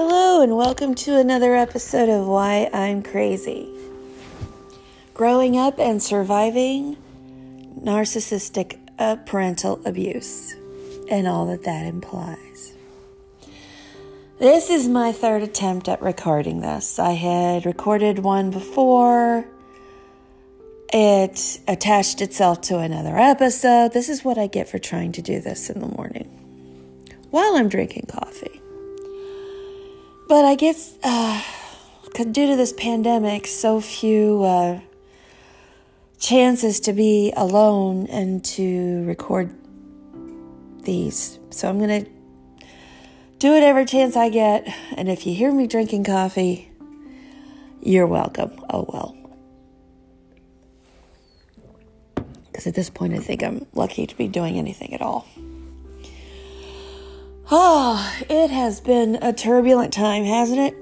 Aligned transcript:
Hello, 0.00 0.42
and 0.42 0.56
welcome 0.56 0.94
to 0.94 1.18
another 1.18 1.56
episode 1.56 2.08
of 2.08 2.24
Why 2.24 2.70
I'm 2.72 3.02
Crazy. 3.02 3.68
Growing 5.12 5.56
up 5.56 5.80
and 5.80 6.00
surviving 6.00 6.96
narcissistic 7.82 8.78
uh, 9.00 9.16
parental 9.26 9.80
abuse 9.84 10.54
and 11.10 11.26
all 11.26 11.46
that 11.46 11.64
that 11.64 11.84
implies. 11.84 12.74
This 14.38 14.70
is 14.70 14.86
my 14.86 15.10
third 15.10 15.42
attempt 15.42 15.88
at 15.88 16.00
recording 16.00 16.60
this. 16.60 17.00
I 17.00 17.14
had 17.14 17.66
recorded 17.66 18.20
one 18.20 18.52
before. 18.52 19.48
It 20.92 21.58
attached 21.66 22.20
itself 22.20 22.60
to 22.60 22.78
another 22.78 23.18
episode. 23.18 23.94
This 23.94 24.08
is 24.08 24.24
what 24.24 24.38
I 24.38 24.46
get 24.46 24.68
for 24.68 24.78
trying 24.78 25.10
to 25.10 25.22
do 25.22 25.40
this 25.40 25.68
in 25.68 25.80
the 25.80 25.88
morning 25.88 26.28
while 27.30 27.56
I'm 27.56 27.68
drinking 27.68 28.06
coffee. 28.08 28.57
But 30.28 30.44
I 30.44 30.56
guess, 30.56 30.98
uh, 31.02 31.42
due 32.14 32.48
to 32.48 32.56
this 32.56 32.74
pandemic, 32.74 33.46
so 33.46 33.80
few 33.80 34.42
uh, 34.42 34.80
chances 36.18 36.80
to 36.80 36.92
be 36.92 37.32
alone 37.34 38.06
and 38.08 38.44
to 38.44 39.06
record 39.06 39.54
these. 40.82 41.38
So 41.48 41.66
I'm 41.66 41.78
going 41.78 42.04
to 42.04 42.10
do 43.38 43.54
it 43.54 43.62
every 43.62 43.86
chance 43.86 44.16
I 44.16 44.28
get. 44.28 44.68
And 44.98 45.08
if 45.08 45.26
you 45.26 45.34
hear 45.34 45.50
me 45.50 45.66
drinking 45.66 46.04
coffee, 46.04 46.70
you're 47.80 48.06
welcome. 48.06 48.62
Oh 48.68 48.84
well. 48.86 49.16
Because 52.46 52.66
at 52.66 52.74
this 52.74 52.90
point, 52.90 53.14
I 53.14 53.18
think 53.18 53.42
I'm 53.42 53.66
lucky 53.72 54.06
to 54.06 54.14
be 54.14 54.28
doing 54.28 54.58
anything 54.58 54.92
at 54.92 55.00
all. 55.00 55.26
Oh, 57.50 58.14
it 58.28 58.50
has 58.50 58.78
been 58.78 59.14
a 59.22 59.32
turbulent 59.32 59.90
time, 59.90 60.24
hasn't 60.24 60.60
it? 60.60 60.74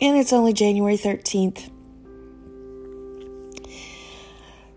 And 0.00 0.16
it's 0.16 0.32
only 0.32 0.52
January 0.52 0.96
13th. 0.96 1.68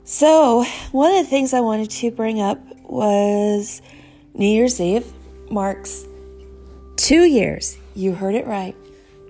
So, 0.04 0.66
one 0.92 1.16
of 1.16 1.24
the 1.24 1.30
things 1.30 1.54
I 1.54 1.60
wanted 1.60 1.92
to 1.92 2.10
bring 2.10 2.42
up 2.42 2.58
was 2.82 3.84
New 4.34 4.48
Year's 4.48 4.82
Eve 4.82 5.06
marks 5.52 6.04
two 6.96 7.26
years. 7.26 7.78
You 7.94 8.16
heard 8.16 8.34
it 8.34 8.48
right. 8.48 8.76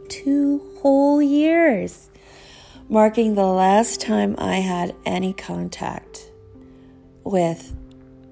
Two 0.08 0.78
whole 0.82 1.22
years. 1.22 2.10
Marking 2.88 3.36
the 3.36 3.46
last 3.46 4.00
time 4.00 4.36
I 4.38 4.56
had 4.60 4.96
any 5.06 5.34
contact 5.34 6.32
with 7.26 7.76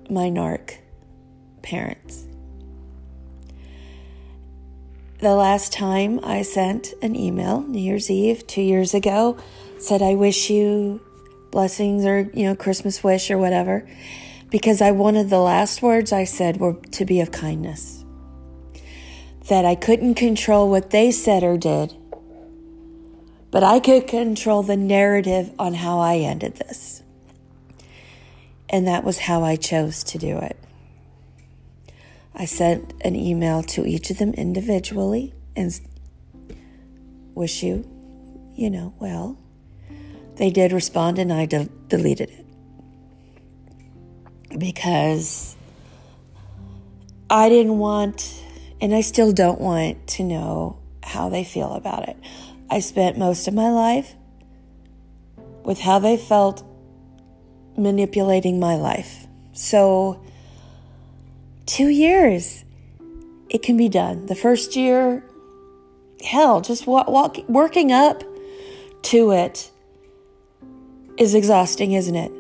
my 0.09 0.30
narc 0.30 0.78
parents 1.63 2.27
the 5.19 5.33
last 5.33 5.73
time 5.73 6.19
I 6.23 6.43
sent 6.43 6.93
an 7.01 7.15
email, 7.15 7.61
New 7.61 7.79
Year's 7.79 8.09
Eve, 8.11 8.45
two 8.45 8.61
years 8.61 8.93
ago, 8.93 9.37
said, 9.79 10.01
I 10.01 10.13
wish 10.13 10.49
you 10.49 11.01
blessings 11.49 12.05
or, 12.05 12.29
you 12.33 12.43
know, 12.43 12.55
Christmas 12.55 13.03
wish 13.03 13.31
or 13.31 13.38
whatever, 13.38 13.88
because 14.49 14.81
I 14.81 14.91
wanted 14.91 15.29
the 15.29 15.39
last 15.39 15.81
words 15.81 16.11
I 16.11 16.23
said 16.23 16.57
were 16.57 16.75
to 16.91 17.05
be 17.05 17.19
of 17.21 17.31
kindness. 17.31 18.03
That 19.49 19.65
I 19.65 19.75
couldn't 19.75 20.15
control 20.15 20.69
what 20.69 20.91
they 20.91 21.11
said 21.11 21.43
or 21.43 21.57
did, 21.57 21.95
but 23.49 23.63
I 23.63 23.79
could 23.79 24.07
control 24.07 24.61
the 24.61 24.77
narrative 24.77 25.51
on 25.57 25.73
how 25.73 25.99
I 25.99 26.17
ended 26.17 26.57
this. 26.57 27.01
And 28.69 28.88
that 28.88 29.03
was 29.03 29.17
how 29.17 29.43
I 29.43 29.55
chose 29.55 30.03
to 30.05 30.17
do 30.17 30.38
it. 30.38 30.57
I 32.39 32.45
sent 32.45 32.93
an 33.02 33.16
email 33.16 33.63
to 33.63 33.83
each 33.83 34.11
of 34.11 34.19
them 34.19 34.31
individually 34.35 35.33
and 35.55 35.77
wish 37.33 37.63
you, 37.63 37.83
you 38.55 38.69
know, 38.69 38.94
well. 39.00 39.39
They 40.35 40.51
did 40.51 40.72
respond 40.72 41.17
and 41.17 41.34
I 41.34 41.47
de- 41.47 41.67
deleted 41.88 42.29
it. 42.29 42.45
Because 44.59 45.56
I 47.28 47.50
didn't 47.50 47.79
want, 47.79 48.31
and 48.79 48.94
I 48.94 49.01
still 49.01 49.33
don't 49.33 49.59
want 49.59 50.06
to 50.09 50.23
know 50.23 50.78
how 51.01 51.29
they 51.29 51.44
feel 51.44 51.73
about 51.73 52.07
it. 52.07 52.17
I 52.69 52.81
spent 52.81 53.17
most 53.17 53.47
of 53.47 53.56
my 53.56 53.72
life 53.72 54.13
with 55.63 55.79
how 55.79 55.97
they 55.97 56.17
felt 56.17 56.63
manipulating 57.75 58.59
my 58.59 58.75
life. 58.75 59.25
So, 59.53 60.22
Two 61.67 61.89
years. 61.89 62.63
It 63.50 63.61
can 63.61 63.78
be 63.78 63.89
done. 63.89 64.25
The 64.25 64.35
first 64.35 64.75
year, 64.75 65.23
hell, 66.23 66.61
just 66.61 66.88
walk, 66.88 67.07
walk, 67.07 67.38
working 67.47 67.91
up 67.91 68.23
to 69.03 69.31
it 69.31 69.69
is 71.17 71.35
exhausting, 71.35 71.91
isn't 71.91 72.16
it? 72.16 72.31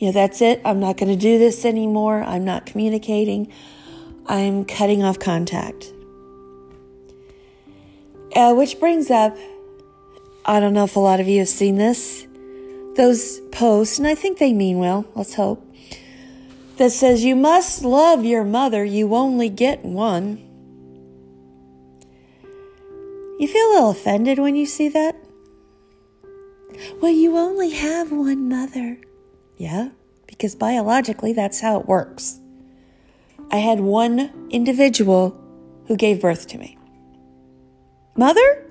Know, 0.00 0.12
that's 0.12 0.40
it. 0.40 0.60
I'm 0.64 0.80
not 0.80 0.96
going 0.96 1.10
to 1.10 1.16
do 1.16 1.38
this 1.38 1.64
anymore. 1.64 2.22
I'm 2.22 2.44
not 2.44 2.66
communicating. 2.66 3.52
I'm 4.26 4.64
cutting 4.64 5.02
off 5.02 5.18
contact. 5.18 5.92
Uh, 8.34 8.54
which 8.54 8.80
brings 8.80 9.10
up, 9.10 9.36
I 10.44 10.58
don't 10.58 10.72
know 10.72 10.84
if 10.84 10.96
a 10.96 11.00
lot 11.00 11.20
of 11.20 11.28
you 11.28 11.40
have 11.40 11.48
seen 11.48 11.76
this, 11.76 12.26
those 12.96 13.40
posts, 13.52 13.98
and 13.98 14.06
I 14.06 14.14
think 14.14 14.38
they 14.38 14.52
mean 14.52 14.78
well, 14.78 15.04
let's 15.14 15.34
hope 15.34 15.69
that 16.80 16.90
says 16.90 17.22
you 17.22 17.36
must 17.36 17.84
love 17.84 18.24
your 18.24 18.42
mother, 18.42 18.82
you 18.82 19.14
only 19.14 19.50
get 19.50 19.84
one. 19.84 20.38
You 23.38 23.46
feel 23.46 23.66
a 23.66 23.72
little 23.74 23.90
offended 23.90 24.38
when 24.38 24.56
you 24.56 24.64
see 24.64 24.88
that? 24.88 25.14
Well, 27.02 27.10
you 27.10 27.36
only 27.36 27.68
have 27.68 28.10
one 28.10 28.48
mother. 28.48 28.96
Yeah, 29.58 29.90
because 30.26 30.54
biologically 30.54 31.34
that's 31.34 31.60
how 31.60 31.78
it 31.80 31.86
works. 31.86 32.40
I 33.50 33.58
had 33.58 33.80
one 33.80 34.48
individual 34.48 35.38
who 35.86 35.98
gave 35.98 36.22
birth 36.22 36.46
to 36.46 36.56
me. 36.56 36.78
Mother? 38.16 38.64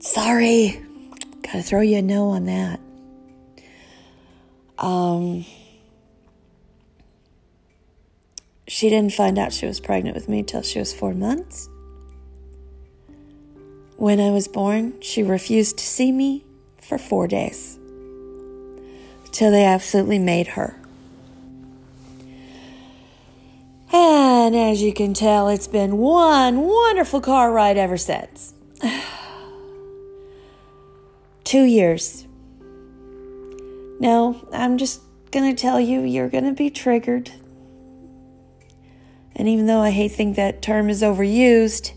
Sorry. 0.00 0.84
Gotta 1.42 1.62
throw 1.62 1.82
you 1.82 1.98
a 1.98 2.02
no 2.02 2.30
on 2.30 2.46
that. 2.46 2.80
Um, 4.78 5.44
She 8.80 8.88
didn't 8.88 9.12
find 9.12 9.38
out 9.38 9.52
she 9.52 9.66
was 9.66 9.78
pregnant 9.78 10.14
with 10.14 10.26
me 10.26 10.42
till 10.42 10.62
she 10.62 10.78
was 10.78 10.94
four 10.94 11.12
months. 11.12 11.68
When 13.98 14.18
I 14.18 14.30
was 14.30 14.48
born, 14.48 14.98
she 15.02 15.22
refused 15.22 15.76
to 15.76 15.84
see 15.84 16.10
me 16.10 16.46
for 16.80 16.96
four 16.96 17.28
days 17.28 17.78
till 19.32 19.50
they 19.50 19.66
absolutely 19.66 20.18
made 20.18 20.46
her. 20.46 20.80
And 23.92 24.56
as 24.56 24.80
you 24.80 24.94
can 24.94 25.12
tell, 25.12 25.50
it's 25.50 25.68
been 25.68 25.98
one 25.98 26.62
wonderful 26.62 27.20
car 27.20 27.52
ride 27.52 27.76
ever 27.76 27.98
since. 27.98 28.54
Two 31.44 31.64
years. 31.64 32.26
Now, 34.00 34.40
I'm 34.54 34.78
just 34.78 35.02
going 35.32 35.54
to 35.54 35.60
tell 35.60 35.78
you, 35.78 36.00
you're 36.00 36.30
going 36.30 36.44
to 36.44 36.54
be 36.54 36.70
triggered. 36.70 37.30
And 39.40 39.48
even 39.48 39.64
though 39.64 39.80
I 39.80 39.88
hate 39.88 40.12
think 40.12 40.36
that 40.36 40.60
term 40.60 40.90
is 40.90 41.00
overused, 41.00 41.92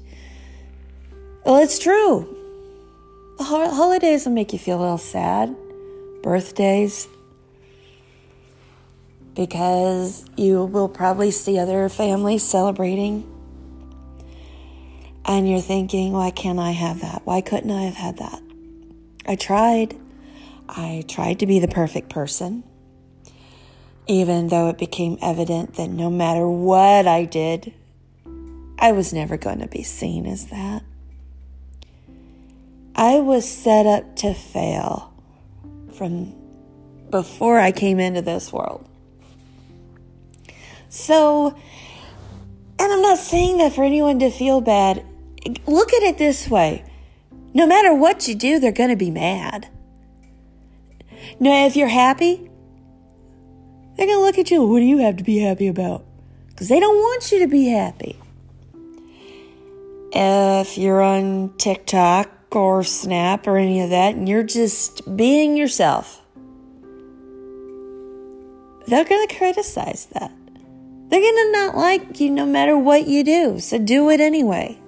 well, 1.46 1.62
it's 1.62 1.78
true. 1.78 2.38
Holidays 3.38 4.26
will 4.26 4.31
make 4.31 4.54
you 4.54 4.59
feel 4.59 4.80
a 4.80 4.81
little 4.81 4.98
sad. 4.98 5.54
Birthdays, 6.22 7.09
because 9.36 10.25
you 10.38 10.63
will 10.63 10.88
probably 10.88 11.31
see 11.31 11.60
other 11.60 11.90
families 11.90 12.44
celebrating. 12.44 13.30
And 15.25 15.50
you're 15.50 15.60
thinking, 15.60 16.13
why 16.13 16.31
can't 16.31 16.60
I 16.60 16.72
have 16.72 17.01
that? 17.01 17.24
Why 17.25 17.42
couldn't 17.42 17.72
I 17.72 17.84
have 17.84 17.95
had 17.95 18.19
that? 18.19 18.42
I 19.25 19.36
tried. 19.36 19.98
I 20.69 21.04
tried 21.10 21.40
to 21.40 21.45
be 21.45 21.60
the 21.60 21.68
perfect 21.68 22.07
person 22.07 22.63
even 24.08 24.50
though 24.50 24.70
it 24.70 24.78
became 24.78 25.18
evident 25.22 25.76
that 25.76 25.90
no 25.90 26.10
matter 26.10 26.48
what 26.48 27.08
I 27.08 27.26
did, 27.26 27.74
I 28.78 28.92
was 28.92 29.14
never 29.14 29.38
going 29.38 29.60
to 29.60 29.68
be 29.68 29.84
seen 29.84 30.26
as 30.26 30.48
that. 30.48 30.84
I 32.96 33.20
was 33.20 33.50
set 33.50 33.86
up 33.86 34.16
to 34.18 34.34
fail 34.34 35.14
from 35.94 36.34
before 37.10 37.60
I 37.60 37.72
came 37.72 38.00
into 38.00 38.22
this 38.22 38.52
world. 38.52 38.88
So, 40.90 41.56
and 42.80 42.94
I'm 42.94 43.02
not 43.02 43.18
saying 43.18 43.58
that 43.60 43.74
for 43.74 43.84
anyone 43.84 44.20
to 44.20 44.30
feel 44.30 44.62
bad. 44.62 45.06
Look 45.66 45.94
at 45.94 46.04
it 46.04 46.18
this 46.18 46.50
way 46.50 46.86
no 47.54 47.68
matter 47.68 47.94
what 47.94 48.28
you 48.28 48.36
do, 48.36 48.60
they're 48.60 48.72
going 48.72 48.90
to 48.90 48.96
be 48.96 49.12
mad. 49.12 49.68
Now, 51.40 51.68
if 51.68 51.76
you're 51.76 51.88
happy, 51.88 52.50
they're 53.95 54.07
going 54.07 54.19
to 54.19 54.24
look 54.24 54.38
at 54.38 54.51
you. 54.51 54.66
What 54.66 54.80
do 54.80 54.86
you 54.86 55.00
have 55.00 55.18
to 55.18 55.24
be 55.24 55.40
happy 55.40 55.68
about? 55.68 56.04
Because 56.50 56.68
they 56.68 56.80
don't 56.80 56.95
want 56.95 57.31
you 57.31 57.40
to 57.40 57.48
be 57.48 57.68
happy. 57.68 58.18
if 60.12 60.78
you're 60.78 61.01
on 61.01 61.54
TikTok 61.57 62.30
or 62.56 62.84
Snap 62.84 63.48
or 63.48 63.57
any 63.57 63.81
of 63.81 63.90
that 63.90 64.16
and 64.16 64.30
you're 64.30 64.44
just 64.44 65.16
being 65.18 65.57
yourself, 65.57 66.22
they're 68.88 69.06
going 69.06 69.28
to 69.28 69.36
criticize 69.36 70.07
that. 70.13 70.31
They're 71.10 71.22
going 71.22 71.36
to 71.36 71.51
not 71.51 71.75
like 71.75 72.19
you 72.19 72.30
no 72.30 72.45
matter 72.45 72.78
what 72.78 73.07
you 73.07 73.24
do. 73.24 73.60
So 73.60 73.78
do 73.78 74.10
it 74.10 74.19
anyway. 74.19 74.80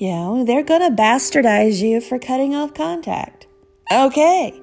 Know, 0.00 0.44
they're 0.44 0.62
going 0.62 0.82
to 0.82 1.02
bastardize 1.02 1.80
you 1.80 2.00
for 2.00 2.18
cutting 2.18 2.54
off 2.54 2.74
contact. 2.74 3.46
Okay. 3.90 4.60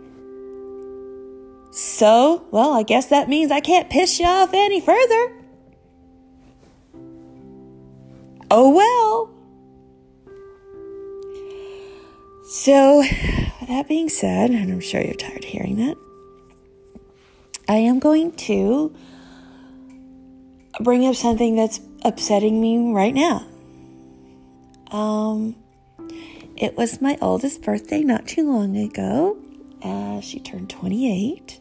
So, 1.75 2.45
well, 2.51 2.71
I 2.71 2.83
guess 2.83 3.07
that 3.07 3.27
means 3.27 3.51
I 3.51 3.59
can't 3.59 3.89
piss 3.89 4.17
you 4.17 4.25
off 4.25 4.53
any 4.53 4.79
further. 4.79 5.33
Oh 8.49 8.71
well. 8.71 9.29
So, 12.47 13.03
that 13.67 13.89
being 13.89 14.07
said, 14.07 14.51
and 14.51 14.71
I'm 14.71 14.79
sure 14.79 15.01
you're 15.01 15.15
tired 15.15 15.43
of 15.43 15.49
hearing 15.49 15.75
that, 15.75 15.97
I 17.67 17.75
am 17.75 17.99
going 17.99 18.31
to 18.47 18.95
bring 20.79 21.05
up 21.05 21.15
something 21.15 21.57
that's 21.57 21.81
upsetting 22.05 22.61
me 22.61 22.93
right 22.93 23.13
now. 23.13 23.45
Um, 24.91 25.57
it 26.55 26.77
was 26.77 27.01
my 27.01 27.17
oldest 27.21 27.63
birthday 27.63 28.01
not 28.01 28.27
too 28.27 28.49
long 28.49 28.77
ago. 28.77 29.37
Uh, 29.83 30.21
she 30.21 30.39
turned 30.39 30.69
28. 30.69 31.59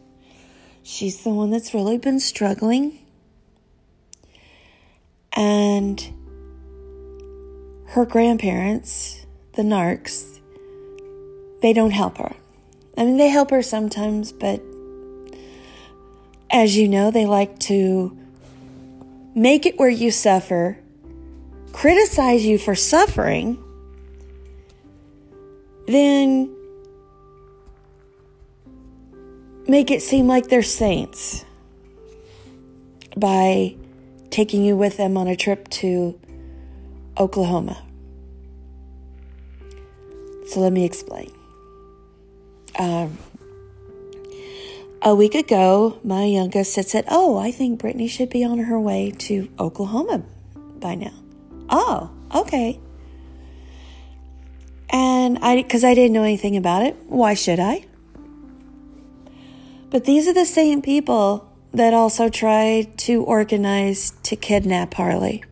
She's 0.86 1.24
the 1.24 1.30
one 1.30 1.50
that's 1.50 1.72
really 1.72 1.96
been 1.96 2.20
struggling. 2.20 2.98
And 5.32 5.98
her 7.86 8.04
grandparents, 8.04 9.24
the 9.54 9.62
Narcs, 9.62 10.40
they 11.62 11.72
don't 11.72 11.92
help 11.92 12.18
her. 12.18 12.36
I 12.98 13.06
mean, 13.06 13.16
they 13.16 13.28
help 13.28 13.50
her 13.50 13.62
sometimes, 13.62 14.30
but 14.30 14.62
as 16.50 16.76
you 16.76 16.86
know, 16.86 17.10
they 17.10 17.24
like 17.24 17.58
to 17.60 18.16
make 19.34 19.64
it 19.64 19.78
where 19.78 19.88
you 19.88 20.10
suffer, 20.10 20.78
criticize 21.72 22.44
you 22.44 22.58
for 22.58 22.74
suffering, 22.74 23.58
then 25.86 26.54
make 29.66 29.90
it 29.90 30.02
seem 30.02 30.26
like 30.26 30.48
they're 30.48 30.62
saints 30.62 31.44
by 33.16 33.76
taking 34.30 34.64
you 34.64 34.76
with 34.76 34.96
them 34.96 35.16
on 35.16 35.28
a 35.28 35.36
trip 35.36 35.68
to 35.68 36.18
Oklahoma. 37.18 37.80
So 40.48 40.60
let 40.60 40.72
me 40.72 40.84
explain. 40.84 41.30
Um, 42.78 43.16
a 45.02 45.14
week 45.14 45.34
ago, 45.34 45.98
my 46.02 46.24
youngest 46.24 46.76
had 46.76 46.86
said, 46.86 47.04
Oh, 47.08 47.38
I 47.38 47.50
think 47.50 47.80
Brittany 47.80 48.08
should 48.08 48.30
be 48.30 48.44
on 48.44 48.58
her 48.58 48.80
way 48.80 49.12
to 49.18 49.48
Oklahoma 49.58 50.22
by 50.78 50.94
now. 50.94 51.12
Oh, 51.70 52.10
okay. 52.34 52.80
And 54.90 55.38
I, 55.38 55.62
because 55.62 55.84
I 55.84 55.94
didn't 55.94 56.12
know 56.12 56.22
anything 56.22 56.56
about 56.56 56.82
it, 56.82 56.96
why 57.06 57.34
should 57.34 57.60
I? 57.60 57.84
But 59.94 60.06
these 60.06 60.26
are 60.26 60.34
the 60.34 60.44
same 60.44 60.82
people 60.82 61.48
that 61.72 61.94
also 61.94 62.28
tried 62.28 62.98
to 62.98 63.22
organize 63.22 64.12
to 64.24 64.34
kidnap 64.34 64.92
Harley. 64.94 65.44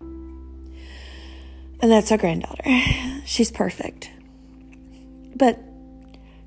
And 0.00 1.90
that's 1.92 2.10
our 2.10 2.16
granddaughter. 2.16 2.64
She's 3.26 3.50
perfect. 3.50 4.10
But, 5.36 5.58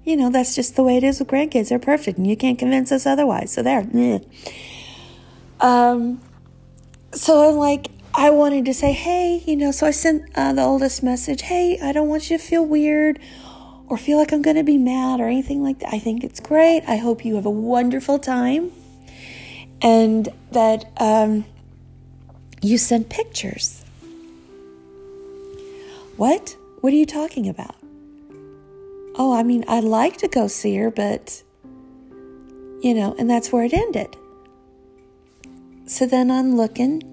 you 0.04 0.16
know, 0.16 0.32
that's 0.32 0.56
just 0.56 0.76
the 0.76 0.82
way 0.82 0.98
it 0.98 1.04
is 1.04 1.20
with 1.20 1.28
grandkids. 1.28 1.70
They're 1.70 1.78
perfect, 1.78 2.18
and 2.18 2.26
you 2.26 2.36
can't 2.36 2.58
convince 2.58 2.92
us 2.92 3.06
otherwise. 3.06 3.52
So 3.52 3.62
there. 3.62 3.88
Um, 5.60 6.22
so 7.12 7.52
I'm 7.52 7.58
like, 7.58 7.92
I 8.16 8.32
wanted 8.32 8.66
to 8.66 8.74
say, 8.74 8.94
hey, 8.94 9.44
you 9.46 9.56
know, 9.56 9.70
so 9.70 9.86
I 9.86 9.92
sent 9.92 10.24
uh, 10.36 10.54
the 10.54 10.64
oldest 10.64 11.04
message, 11.04 11.44
hey, 11.44 11.78
I 11.80 11.92
don't 11.92 12.08
want 12.08 12.32
you 12.32 12.40
to 12.40 12.44
feel 12.44 12.66
weird 12.66 13.20
or 13.88 13.98
feel 13.98 14.18
like 14.18 14.32
I'm 14.32 14.42
going 14.42 14.56
to 14.56 14.64
be 14.64 14.78
mad 14.78 15.20
or 15.20 15.28
anything 15.28 15.62
like 15.62 15.80
that. 15.80 15.94
I 15.94 16.00
think 16.00 16.24
it's 16.24 16.40
great. 16.40 16.84
I 16.88 16.98
hope 16.98 17.26
you 17.26 17.36
have 17.36 17.46
a 17.46 17.52
wonderful 17.52 18.20
time 18.20 18.72
and 19.82 20.30
that 20.52 20.86
um, 20.98 21.46
you 22.62 22.78
send 22.78 23.10
pictures. 23.10 23.84
What? 26.16 26.56
What 26.82 26.94
are 26.94 26.96
you 26.96 27.06
talking 27.06 27.50
about? 27.50 27.76
Oh, 29.16 29.36
I 29.36 29.44
mean, 29.44 29.64
I'd 29.68 29.84
like 29.84 30.18
to 30.18 30.28
go 30.28 30.48
see 30.48 30.76
her, 30.78 30.90
but, 30.90 31.44
you 32.82 32.94
know, 32.94 33.16
and 33.20 33.30
that's 33.30 33.52
where 33.52 33.64
it 33.64 33.74
ended. 33.74 34.16
So 35.86 36.06
then 36.06 36.32
I'm 36.32 36.56
looking 36.56 37.04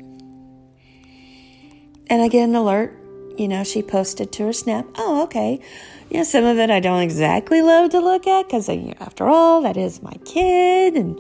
and 2.09 2.23
I 2.23 2.29
get 2.29 2.45
an 2.45 2.55
alert. 2.55 2.97
You 3.37 3.49
know, 3.49 3.65
she 3.65 3.83
posted 3.83 4.33
to 4.33 4.47
her 4.47 4.53
snap. 4.53 4.87
Oh, 4.97 5.23
okay 5.25 5.61
you 6.11 6.19
know, 6.19 6.25
some 6.25 6.45
of 6.45 6.59
it 6.59 6.71
I 6.71 6.81
don't 6.81 7.03
exactly 7.03 7.63
love 7.63 7.91
to 7.91 8.01
look 8.01 8.27
at 8.27 8.47
because, 8.47 8.69
you 8.69 8.77
know, 8.79 8.95
after 8.99 9.29
all, 9.29 9.63
that 9.63 9.77
is 9.77 10.03
my 10.03 10.15
kid, 10.25 10.95
and 10.95 11.19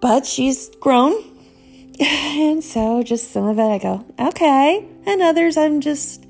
but 0.00 0.26
she's 0.26 0.68
grown, 0.80 1.14
and 2.00 2.62
so 2.62 3.02
just 3.04 3.30
some 3.30 3.44
of 3.44 3.58
it 3.58 3.62
I 3.62 3.78
go 3.78 4.04
okay, 4.18 4.84
and 5.06 5.22
others 5.22 5.56
I'm 5.56 5.80
just 5.80 6.24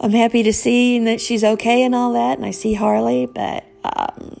I'm 0.00 0.12
happy 0.12 0.42
to 0.44 0.52
see 0.52 0.98
that 1.00 1.20
she's 1.20 1.44
okay 1.44 1.82
and 1.82 1.94
all 1.94 2.14
that, 2.14 2.38
and 2.38 2.46
I 2.46 2.52
see 2.52 2.72
Harley, 2.72 3.26
but 3.26 3.64
um, 3.84 4.40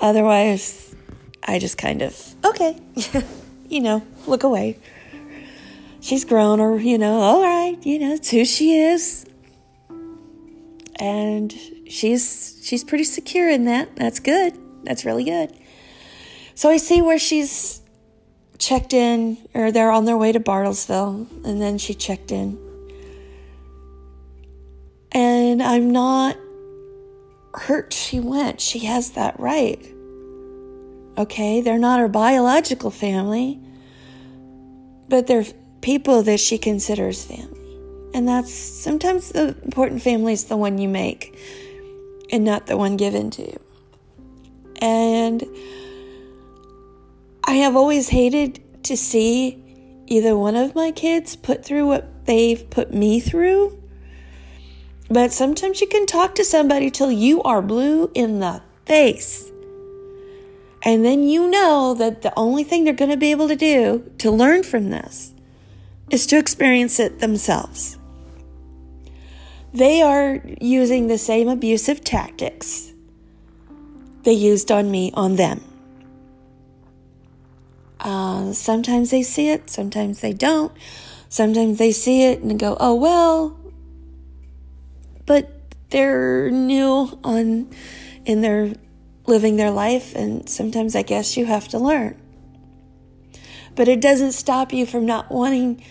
otherwise, 0.00 0.94
I 1.42 1.58
just 1.58 1.78
kind 1.78 2.02
of 2.02 2.16
okay, 2.44 2.78
you 3.68 3.80
know, 3.80 4.06
look 4.28 4.44
away. 4.44 4.78
She's 6.00 6.24
grown 6.24 6.60
or 6.60 6.78
you 6.78 6.96
know 6.96 7.18
all 7.18 7.42
right 7.42 7.76
you 7.84 7.98
know 7.98 8.14
it's 8.14 8.30
who 8.30 8.44
she 8.44 8.78
is 8.78 9.27
and 10.98 11.52
she's 11.88 12.60
she's 12.62 12.84
pretty 12.84 13.04
secure 13.04 13.48
in 13.48 13.64
that. 13.64 13.96
That's 13.96 14.20
good. 14.20 14.58
That's 14.84 15.04
really 15.04 15.24
good. 15.24 15.52
So 16.54 16.68
I 16.70 16.76
see 16.76 17.02
where 17.02 17.18
she's 17.18 17.80
checked 18.58 18.92
in, 18.92 19.38
or 19.54 19.70
they're 19.70 19.92
on 19.92 20.04
their 20.04 20.16
way 20.16 20.32
to 20.32 20.40
Bartlesville, 20.40 21.26
and 21.44 21.62
then 21.62 21.78
she 21.78 21.94
checked 21.94 22.32
in. 22.32 22.58
And 25.12 25.62
I'm 25.62 25.90
not 25.90 26.36
hurt 27.54 27.92
she 27.92 28.20
went. 28.20 28.60
She 28.60 28.80
has 28.80 29.12
that 29.12 29.38
right. 29.38 29.80
Okay, 31.16 31.60
they're 31.60 31.78
not 31.78 32.00
her 32.00 32.08
biological 32.08 32.90
family, 32.90 33.60
but 35.08 35.26
they're 35.26 35.46
people 35.80 36.22
that 36.22 36.38
she 36.40 36.58
considers 36.58 37.24
family. 37.24 37.57
And 38.14 38.26
that's 38.26 38.52
sometimes 38.52 39.30
the 39.30 39.56
important 39.62 40.02
family 40.02 40.32
is 40.32 40.44
the 40.44 40.56
one 40.56 40.78
you 40.78 40.88
make 40.88 41.38
and 42.30 42.44
not 42.44 42.66
the 42.66 42.76
one 42.76 42.96
given 42.96 43.30
to. 43.32 43.58
And 44.80 45.44
I 47.44 47.54
have 47.54 47.76
always 47.76 48.08
hated 48.08 48.84
to 48.84 48.96
see 48.96 49.62
either 50.06 50.36
one 50.36 50.56
of 50.56 50.74
my 50.74 50.90
kids 50.90 51.36
put 51.36 51.64
through 51.64 51.86
what 51.86 52.26
they've 52.26 52.68
put 52.70 52.92
me 52.92 53.20
through. 53.20 53.80
But 55.10 55.32
sometimes 55.32 55.80
you 55.80 55.86
can 55.86 56.06
talk 56.06 56.34
to 56.36 56.44
somebody 56.44 56.90
till 56.90 57.10
you 57.10 57.42
are 57.42 57.62
blue 57.62 58.10
in 58.14 58.40
the 58.40 58.62
face. 58.84 59.50
And 60.82 61.04
then 61.04 61.24
you 61.24 61.50
know 61.50 61.94
that 61.94 62.22
the 62.22 62.32
only 62.36 62.64
thing 62.64 62.84
they're 62.84 62.94
going 62.94 63.10
to 63.10 63.16
be 63.16 63.30
able 63.30 63.48
to 63.48 63.56
do 63.56 64.10
to 64.18 64.30
learn 64.30 64.62
from 64.62 64.90
this 64.90 65.32
is 66.10 66.26
to 66.26 66.38
experience 66.38 67.00
it 67.00 67.18
themselves. 67.18 67.97
They 69.72 70.02
are 70.02 70.40
using 70.60 71.08
the 71.08 71.18
same 71.18 71.48
abusive 71.48 72.02
tactics 72.02 72.92
they 74.22 74.32
used 74.32 74.70
on 74.72 74.90
me 74.90 75.10
on 75.14 75.36
them. 75.36 75.62
Uh, 78.00 78.52
sometimes 78.52 79.10
they 79.10 79.22
see 79.22 79.50
it, 79.50 79.70
sometimes 79.70 80.20
they 80.20 80.32
don't. 80.32 80.72
Sometimes 81.28 81.78
they 81.78 81.92
see 81.92 82.24
it 82.24 82.40
and 82.40 82.58
go, 82.58 82.76
oh, 82.80 82.94
well, 82.94 83.58
but 85.26 85.50
they're 85.90 86.50
new 86.50 87.18
on 87.22 87.70
in 88.24 88.40
their 88.40 88.74
living 89.26 89.56
their 89.56 89.70
life, 89.70 90.14
and 90.14 90.48
sometimes 90.48 90.96
I 90.96 91.02
guess 91.02 91.36
you 91.36 91.44
have 91.46 91.68
to 91.68 91.78
learn. 91.78 92.20
But 93.74 93.88
it 93.88 94.00
doesn't 94.00 94.32
stop 94.32 94.72
you 94.72 94.86
from 94.86 95.04
not 95.04 95.30
wanting 95.30 95.84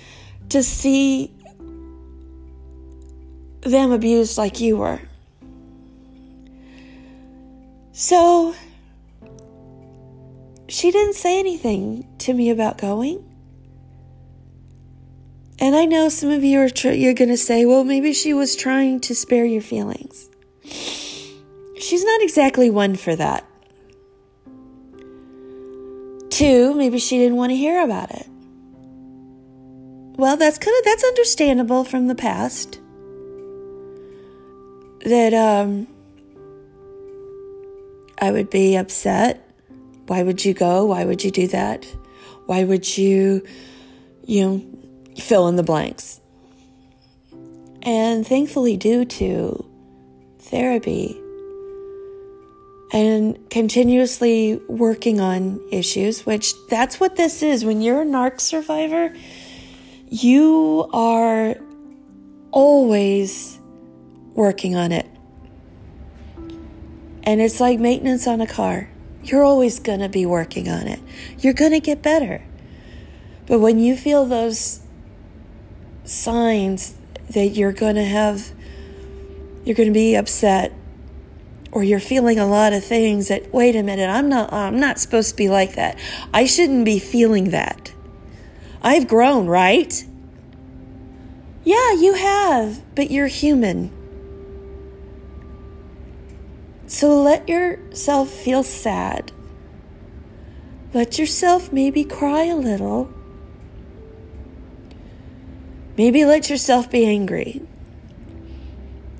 to 0.49 0.63
see 0.63 1.33
them 3.71 3.91
abused 3.91 4.37
like 4.37 4.59
you 4.59 4.77
were. 4.77 5.01
So 7.91 8.53
she 10.67 10.91
didn't 10.91 11.15
say 11.15 11.39
anything 11.39 12.07
to 12.19 12.33
me 12.33 12.49
about 12.49 12.77
going. 12.77 13.23
And 15.59 15.75
I 15.75 15.85
know 15.85 16.07
some 16.09 16.29
of 16.29 16.43
you 16.43 16.59
are 16.61 16.69
tr- 16.69 16.89
you're 16.89 17.15
going 17.15 17.29
to 17.29 17.37
say, 17.37 17.65
"Well, 17.65 17.83
maybe 17.83 18.13
she 18.13 18.33
was 18.33 18.55
trying 18.55 18.99
to 19.01 19.15
spare 19.15 19.45
your 19.45 19.61
feelings." 19.61 20.29
She's 21.79 22.03
not 22.03 22.21
exactly 22.21 22.69
one 22.69 22.95
for 22.95 23.15
that. 23.15 23.43
Two, 26.29 26.75
maybe 26.75 26.99
she 26.99 27.17
didn't 27.17 27.37
want 27.37 27.51
to 27.51 27.55
hear 27.55 27.81
about 27.83 28.11
it. 28.11 28.27
Well, 30.17 30.37
that's 30.37 30.57
kind 30.59 30.75
of 30.77 30.85
that's 30.85 31.03
understandable 31.03 31.83
from 31.83 32.07
the 32.07 32.15
past. 32.15 32.79
That 35.05 35.33
um 35.33 35.87
I 38.19 38.31
would 38.31 38.49
be 38.49 38.75
upset. 38.75 39.43
Why 40.07 40.23
would 40.23 40.43
you 40.43 40.53
go? 40.53 40.85
Why 40.85 41.05
would 41.05 41.23
you 41.23 41.31
do 41.31 41.47
that? 41.49 41.85
Why 42.45 42.63
would 42.63 42.97
you 42.97 43.45
you 44.25 44.45
know 44.45 44.65
fill 45.19 45.47
in 45.47 45.55
the 45.55 45.63
blanks? 45.63 46.19
And 47.83 48.27
thankfully 48.27 48.75
due 48.75 49.05
to 49.05 49.65
therapy 50.39 51.21
and 52.91 53.37
continuously 53.49 54.59
working 54.67 55.19
on 55.19 55.61
issues, 55.71 56.25
which 56.25 56.53
that's 56.69 56.99
what 56.99 57.15
this 57.15 57.43
is. 57.43 57.65
When 57.65 57.81
you're 57.81 58.01
a 58.01 58.05
narc 58.05 58.39
survivor, 58.39 59.13
you 60.09 60.89
are 60.93 61.55
always 62.51 63.59
working 64.37 64.75
on 64.75 64.93
it. 64.93 65.09
And 67.23 67.41
it's 67.41 67.59
like 67.59 67.79
maintenance 67.79 68.27
on 68.27 68.39
a 68.39 68.47
car. 68.47 68.89
You're 69.23 69.43
always 69.43 69.79
going 69.79 69.99
to 69.99 70.07
be 70.07 70.25
working 70.25 70.69
on 70.69 70.87
it. 70.87 70.99
You're 71.39 71.53
going 71.53 71.71
to 71.71 71.81
get 71.81 72.01
better. 72.01 72.45
But 73.47 73.59
when 73.59 73.79
you 73.79 73.97
feel 73.97 74.25
those 74.25 74.81
signs 76.05 76.95
that 77.31 77.47
you're 77.47 77.73
going 77.73 77.95
to 77.95 78.05
have, 78.05 78.53
you're 79.65 79.75
going 79.75 79.89
to 79.89 79.93
be 79.93 80.15
upset, 80.15 80.71
or 81.71 81.83
you're 81.83 81.99
feeling 81.99 82.39
a 82.39 82.45
lot 82.45 82.73
of 82.73 82.85
things 82.85 83.27
that 83.27 83.53
wait 83.53 83.75
a 83.75 83.83
minute 83.83 84.09
i'm 84.09 84.29
not 84.29 84.51
i'm 84.53 84.79
not 84.79 84.97
supposed 84.97 85.31
to 85.31 85.35
be 85.35 85.49
like 85.49 85.75
that 85.75 85.99
i 86.33 86.45
shouldn't 86.45 86.85
be 86.85 86.97
feeling 86.97 87.49
that 87.49 87.93
i've 88.81 89.05
grown 89.05 89.47
right 89.47 90.05
yeah 91.65 91.91
you 91.91 92.13
have 92.13 92.81
but 92.95 93.11
you're 93.11 93.27
human 93.27 93.91
so 96.87 97.21
let 97.21 97.47
yourself 97.47 98.29
feel 98.29 98.63
sad 98.63 99.31
let 100.93 101.19
yourself 101.19 101.71
maybe 101.71 102.03
cry 102.03 102.45
a 102.45 102.55
little 102.55 103.13
maybe 105.97 106.25
let 106.25 106.49
yourself 106.49 106.89
be 106.89 107.05
angry 107.05 107.61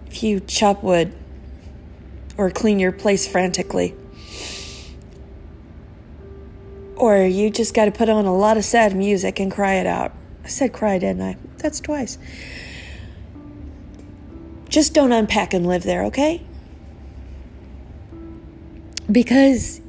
if 0.07 0.23
you 0.23 0.39
chop 0.39 0.81
wood 0.81 1.13
or 2.37 2.51
clean 2.51 2.79
your 2.79 2.91
place 2.91 3.27
frantically. 3.27 3.95
Or 6.95 7.17
you 7.17 7.49
just 7.49 7.73
got 7.73 7.85
to 7.85 7.91
put 7.91 8.09
on 8.09 8.25
a 8.25 8.35
lot 8.35 8.57
of 8.57 8.65
sad 8.65 8.95
music 8.95 9.39
and 9.39 9.51
cry 9.51 9.75
it 9.75 9.87
out. 9.87 10.13
I 10.43 10.47
said 10.47 10.73
cry, 10.73 10.97
didn't 10.97 11.21
I? 11.21 11.37
That's 11.57 11.79
twice. 11.79 12.17
Just 14.69 14.93
don't 14.93 15.11
unpack 15.11 15.53
and 15.53 15.67
live 15.67 15.83
there, 15.83 16.03
okay? 16.05 16.43
Because 19.11 19.81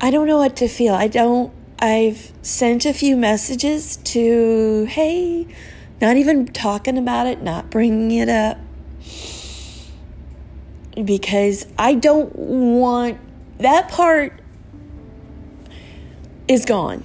I 0.00 0.10
don't 0.10 0.26
know 0.26 0.38
what 0.38 0.56
to 0.56 0.68
feel. 0.68 0.94
I 0.94 1.08
don't. 1.08 1.52
I've 1.80 2.32
sent 2.42 2.86
a 2.86 2.92
few 2.92 3.16
messages 3.16 3.98
to, 3.98 4.86
hey, 4.86 5.46
not 6.00 6.16
even 6.16 6.46
talking 6.48 6.98
about 6.98 7.26
it, 7.28 7.42
not 7.42 7.70
bringing 7.70 8.10
it 8.10 8.28
up 8.28 8.58
because 11.04 11.66
I 11.78 11.94
don't 11.94 12.34
want 12.34 13.18
that 13.58 13.88
part 13.88 14.40
is 16.46 16.64
gone. 16.64 17.04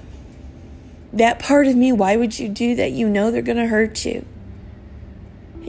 That 1.12 1.38
part 1.38 1.66
of 1.66 1.76
me, 1.76 1.92
why 1.92 2.16
would 2.16 2.38
you 2.38 2.48
do 2.48 2.74
that? 2.76 2.92
You 2.92 3.08
know 3.08 3.30
they're 3.30 3.42
going 3.42 3.58
to 3.58 3.66
hurt 3.66 4.04
you. 4.04 4.24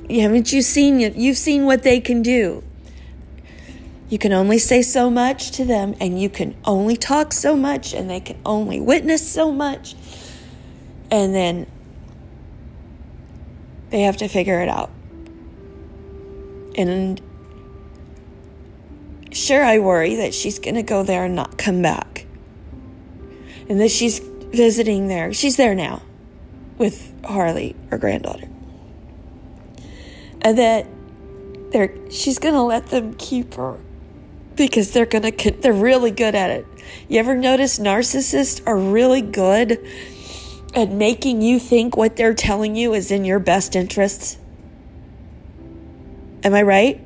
Haven't 0.10 0.52
you 0.52 0.62
seen 0.62 1.02
it? 1.02 1.16
You've 1.16 1.38
seen 1.38 1.66
what 1.66 1.84
they 1.84 2.00
can 2.00 2.22
do. 2.22 2.64
You 4.10 4.18
can 4.20 4.34
only 4.34 4.60
say 4.60 4.82
so 4.82 5.10
much 5.10 5.52
to 5.52 5.66
them, 5.66 5.96
and 6.00 6.22
you 6.22 6.30
can 6.30 6.56
only 6.64 6.96
talk 6.96 7.34
so 7.34 7.56
much, 7.56 7.94
and 7.94 8.10
they 8.10 8.20
can 8.20 8.38
only 8.46 8.80
witness 8.80 9.28
so 9.28 9.52
much. 9.52 9.96
And 11.10 11.34
then 11.34 11.68
they 13.90 14.02
have 14.02 14.18
to 14.18 14.28
figure 14.28 14.62
it 14.62 14.70
out. 14.70 14.92
And 16.78 17.22
Sure, 19.36 19.62
I 19.62 19.80
worry 19.80 20.16
that 20.16 20.34
she's 20.34 20.60
going 20.60 20.76
to 20.76 20.82
go 20.82 21.04
there 21.04 21.26
and 21.26 21.36
not 21.36 21.58
come 21.58 21.82
back. 21.82 22.26
And 23.68 23.82
that 23.82 23.92
she's 23.92 24.20
visiting 24.20 25.10
there. 25.10 25.34
She's 25.34 25.58
there 25.58 25.76
now 25.76 26.02
with 26.78 27.14
Harley, 27.26 27.76
her 27.90 27.98
granddaughter. 27.98 28.48
And 30.42 30.58
that 30.58 30.88
they're 31.72 31.94
she's 32.10 32.40
going 32.40 32.54
to 32.54 32.62
let 32.62 32.88
them 32.88 33.14
keep 33.16 33.56
her 33.56 33.78
because 34.56 34.92
they're 34.92 35.06
to 35.06 35.52
they're 35.62 35.74
really 35.74 36.12
good 36.12 36.36
at 36.36 36.50
it. 36.50 36.66
You 37.08 37.20
ever 37.20 37.36
notice 37.36 37.80
narcissists 37.80 38.66
are 38.66 38.78
really 38.78 39.22
good 39.22 39.86
at 40.74 40.92
making 40.92 41.42
you 41.42 41.60
think 41.60 41.96
what 41.96 42.16
they're 42.16 42.34
telling 42.34 42.76
you 42.76 42.94
is 42.94 43.12
in 43.12 43.26
your 43.26 43.40
best 43.40 43.76
interests? 43.76 44.38
Am 46.44 46.54
I 46.54 46.62
right? 46.62 47.02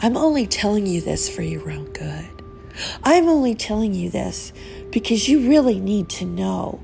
I'm 0.00 0.16
only 0.16 0.46
telling 0.46 0.86
you 0.86 1.00
this 1.00 1.28
for 1.28 1.42
your 1.42 1.70
own 1.70 1.92
good. 1.92 2.28
I'm 3.02 3.28
only 3.28 3.54
telling 3.54 3.94
you 3.94 4.10
this 4.10 4.52
because 4.90 5.28
you 5.28 5.48
really 5.48 5.78
need 5.78 6.08
to 6.10 6.24
know 6.24 6.80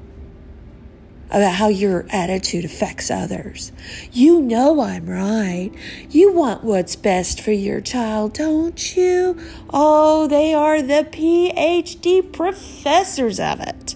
about 1.30 1.54
how 1.54 1.68
your 1.68 2.06
attitude 2.11 2.64
affects 2.64 3.11
others. 3.11 3.73
You 4.12 4.40
know 4.40 4.80
I'm 4.80 5.06
right. 5.06 5.70
You 6.11 6.32
want 6.32 6.64
what's 6.64 6.97
best 6.97 7.40
for 7.40 7.52
your 7.52 7.80
child, 7.80 8.35
don't 8.35 8.97
you? 8.97 9.38
Oh, 9.70 10.26
they 10.26 10.54
are 10.54 10.80
the 10.80 11.06
PhD 11.11 12.32
professors 12.32 13.38
of 13.38 13.61
it. 13.61 13.94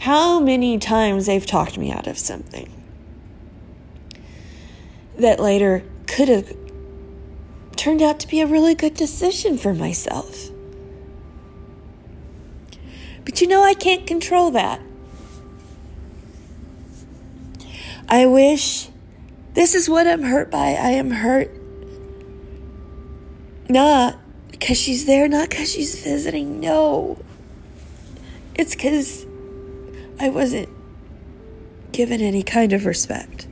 How 0.00 0.40
many 0.40 0.78
times 0.78 1.26
they've 1.26 1.46
talked 1.46 1.78
me 1.78 1.90
out 1.90 2.06
of 2.06 2.18
something 2.18 2.70
that 5.18 5.38
later 5.38 5.84
could 6.06 6.28
have 6.28 6.54
turned 7.76 8.02
out 8.02 8.20
to 8.20 8.28
be 8.28 8.40
a 8.40 8.46
really 8.46 8.74
good 8.74 8.94
decision 8.94 9.58
for 9.58 9.74
myself. 9.74 10.50
But 13.24 13.40
you 13.40 13.46
know, 13.46 13.62
I 13.62 13.74
can't 13.74 14.06
control 14.06 14.50
that. 14.52 14.80
I 18.08 18.26
wish 18.26 18.88
this 19.54 19.74
is 19.74 19.88
what 19.88 20.06
I'm 20.06 20.22
hurt 20.22 20.50
by. 20.50 20.74
I 20.74 20.90
am 20.90 21.10
hurt 21.10 21.50
not 23.68 24.18
because 24.50 24.78
she's 24.78 25.06
there, 25.06 25.28
not 25.28 25.50
because 25.50 25.72
she's 25.72 26.02
visiting. 26.02 26.60
No. 26.60 27.22
It's 28.54 28.74
because 28.74 29.24
I 30.20 30.28
wasn't 30.28 30.68
given 31.90 32.20
any 32.20 32.42
kind 32.42 32.72
of 32.72 32.86
respect. 32.86 33.48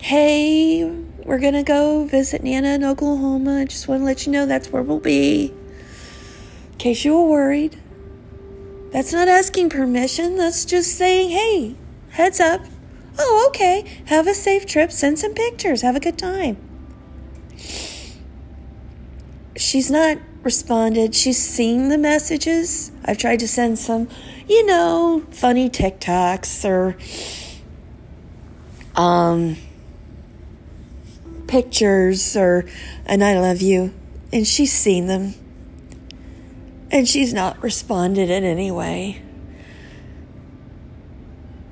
Hey, 0.00 0.84
we're 1.24 1.38
going 1.38 1.54
to 1.54 1.62
go 1.62 2.04
visit 2.04 2.42
Nana 2.42 2.74
in 2.74 2.84
Oklahoma. 2.84 3.60
I 3.60 3.64
just 3.66 3.86
want 3.86 4.00
to 4.00 4.04
let 4.04 4.26
you 4.26 4.32
know 4.32 4.46
that's 4.46 4.68
where 4.68 4.82
we'll 4.82 4.98
be. 4.98 5.52
In 6.72 6.78
case 6.78 7.04
you 7.04 7.14
were 7.14 7.28
worried. 7.28 7.78
That's 8.92 9.12
not 9.12 9.28
asking 9.28 9.68
permission. 9.68 10.36
That's 10.36 10.64
just 10.64 10.96
saying, 10.96 11.30
hey, 11.30 11.76
heads 12.10 12.40
up. 12.40 12.62
Oh, 13.22 13.44
okay. 13.48 13.84
Have 14.06 14.26
a 14.26 14.32
safe 14.32 14.64
trip. 14.64 14.90
Send 14.90 15.18
some 15.18 15.34
pictures. 15.34 15.82
Have 15.82 15.94
a 15.94 16.00
good 16.00 16.16
time. 16.16 16.56
She's 19.56 19.90
not 19.90 20.16
responded. 20.42 21.14
She's 21.14 21.36
seen 21.36 21.90
the 21.90 21.98
messages. 21.98 22.90
I've 23.04 23.18
tried 23.18 23.40
to 23.40 23.48
send 23.48 23.78
some, 23.78 24.08
you 24.48 24.64
know, 24.64 25.26
funny 25.32 25.68
TikToks 25.68 26.64
or 26.64 26.96
um 28.98 29.56
pictures 31.46 32.36
or 32.38 32.64
and 33.04 33.22
I 33.22 33.38
love 33.38 33.60
you 33.60 33.92
and 34.32 34.46
she's 34.46 34.72
seen 34.72 35.06
them 35.06 35.34
and 36.90 37.06
she's 37.06 37.34
not 37.34 37.62
responded 37.62 38.30
in 38.30 38.44
any 38.44 38.70
way. 38.70 39.20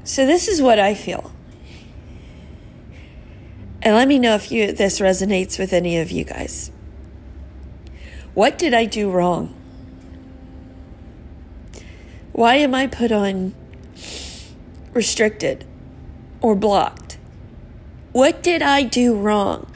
So 0.04 0.26
this 0.26 0.46
is 0.46 0.60
what 0.60 0.78
I 0.78 0.94
feel. 0.94 1.32
And 3.82 3.94
let 3.94 4.08
me 4.08 4.18
know 4.18 4.34
if 4.34 4.50
you 4.50 4.72
this 4.72 5.00
resonates 5.00 5.58
with 5.58 5.72
any 5.72 5.98
of 5.98 6.10
you 6.10 6.24
guys. 6.24 6.70
What 8.34 8.58
did 8.58 8.74
I 8.74 8.84
do 8.84 9.10
wrong? 9.10 9.54
Why 12.32 12.56
am 12.56 12.74
I 12.74 12.86
put 12.86 13.10
on 13.10 13.54
restricted 14.92 15.64
or 16.40 16.54
blocked? 16.54 17.18
What 18.12 18.42
did 18.42 18.62
I 18.62 18.82
do 18.82 19.16
wrong? 19.16 19.70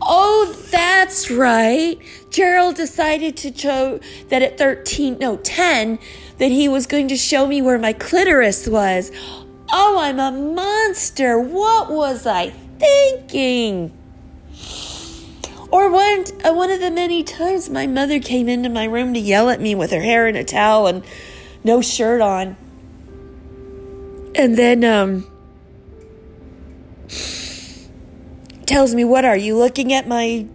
Oh, 0.00 0.56
that's 0.70 1.30
right. 1.30 1.98
Gerald 2.30 2.76
decided 2.76 3.36
to 3.38 3.54
show 3.54 4.00
that 4.28 4.42
at 4.42 4.56
13, 4.56 5.18
no, 5.18 5.36
10, 5.38 5.98
that 6.38 6.50
he 6.50 6.68
was 6.68 6.86
going 6.86 7.08
to 7.08 7.16
show 7.16 7.46
me 7.46 7.60
where 7.60 7.78
my 7.78 7.92
clitoris 7.92 8.66
was. 8.66 9.10
Oh, 9.72 9.98
I'm 9.98 10.20
a 10.20 10.30
monster. 10.32 11.38
What 11.38 11.90
was 11.90 12.26
I 12.26 12.50
thinking? 12.82 13.92
Or 15.70 15.90
one, 15.90 16.24
uh, 16.44 16.52
one 16.52 16.70
of 16.70 16.80
the 16.80 16.90
many 16.90 17.22
times 17.22 17.70
my 17.70 17.86
mother 17.86 18.20
came 18.20 18.48
into 18.48 18.68
my 18.68 18.84
room 18.84 19.14
to 19.14 19.20
yell 19.20 19.48
at 19.48 19.60
me 19.60 19.74
with 19.74 19.90
her 19.90 20.02
hair 20.02 20.28
in 20.28 20.36
a 20.36 20.44
towel 20.44 20.86
and 20.86 21.02
no 21.64 21.80
shirt 21.80 22.20
on. 22.20 22.56
And 24.34 24.56
then, 24.56 24.84
um, 24.84 25.26
tells 28.66 28.94
me, 28.94 29.04
What 29.04 29.24
are 29.24 29.36
you 29.36 29.56
looking 29.56 29.92
at 29.92 30.08
my. 30.08 30.46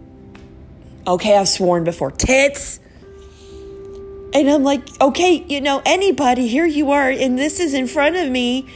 Okay, 1.06 1.36
I've 1.36 1.48
sworn 1.48 1.84
before. 1.84 2.10
Tits! 2.10 2.80
And 4.34 4.50
I'm 4.50 4.62
like, 4.62 4.82
Okay, 5.00 5.44
you 5.48 5.60
know, 5.60 5.80
anybody, 5.86 6.48
here 6.48 6.66
you 6.66 6.90
are, 6.90 7.08
and 7.08 7.38
this 7.38 7.60
is 7.60 7.74
in 7.74 7.86
front 7.86 8.16
of 8.16 8.30
me. 8.30 8.68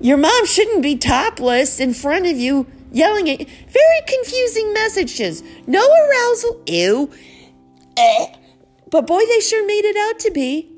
Your 0.00 0.16
mom 0.16 0.46
shouldn't 0.46 0.82
be 0.82 0.96
topless 0.96 1.80
in 1.80 1.92
front 1.92 2.26
of 2.26 2.36
you 2.36 2.66
yelling 2.92 3.28
at 3.28 3.38
very 3.38 4.00
confusing 4.06 4.72
messages. 4.72 5.42
No 5.66 5.80
arousal, 5.80 6.62
ew. 6.66 7.10
Eh. 7.96 8.26
But 8.90 9.06
boy, 9.06 9.20
they 9.26 9.40
sure 9.40 9.66
made 9.66 9.84
it 9.84 9.96
out 9.96 10.20
to 10.20 10.30
be. 10.30 10.70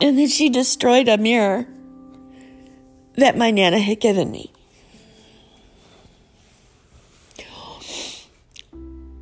And 0.00 0.18
then 0.18 0.28
she 0.28 0.50
destroyed 0.50 1.08
a 1.08 1.16
mirror 1.16 1.66
that 3.16 3.36
my 3.36 3.50
Nana 3.50 3.78
had 3.78 4.00
given 4.00 4.30
me. 4.30 4.52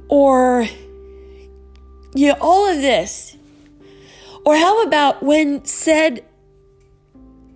Or, 0.08 0.66
yeah, 2.14 2.36
all 2.40 2.68
of 2.68 2.76
this. 2.76 3.36
Or 4.44 4.56
how 4.56 4.82
about 4.82 5.22
when 5.22 5.64
said 5.64 6.24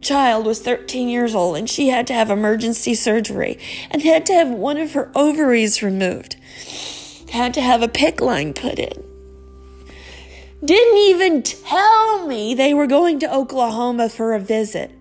child 0.01 0.47
was 0.47 0.61
13 0.61 1.09
years 1.09 1.35
old 1.35 1.57
and 1.57 1.69
she 1.69 1.89
had 1.89 2.07
to 2.07 2.15
have 2.15 2.31
emergency 2.31 2.95
surgery 2.95 3.59
and 3.91 4.03
had 4.03 4.27
to 4.27 4.35
have 4.35 4.49
one 4.49 4.77
of 4.77 4.93
her 4.93 5.11
ovaries 5.15 5.83
removed, 5.83 6.37
had 7.31 7.55
to 7.55 7.61
have 7.61 7.83
a 7.83 7.89
PICC 7.89 8.21
line 8.21 8.55
put 8.55 8.79
in. 8.79 9.05
Didn't 10.65 10.97
even 10.97 11.43
tell 11.43 12.27
me 12.27 12.55
they 12.55 12.75
were 12.75 12.89
going 12.89 13.21
to 13.21 13.33
Oklahoma 13.33 14.09
for 14.09 14.35
a 14.35 14.41
visit. 14.41 14.93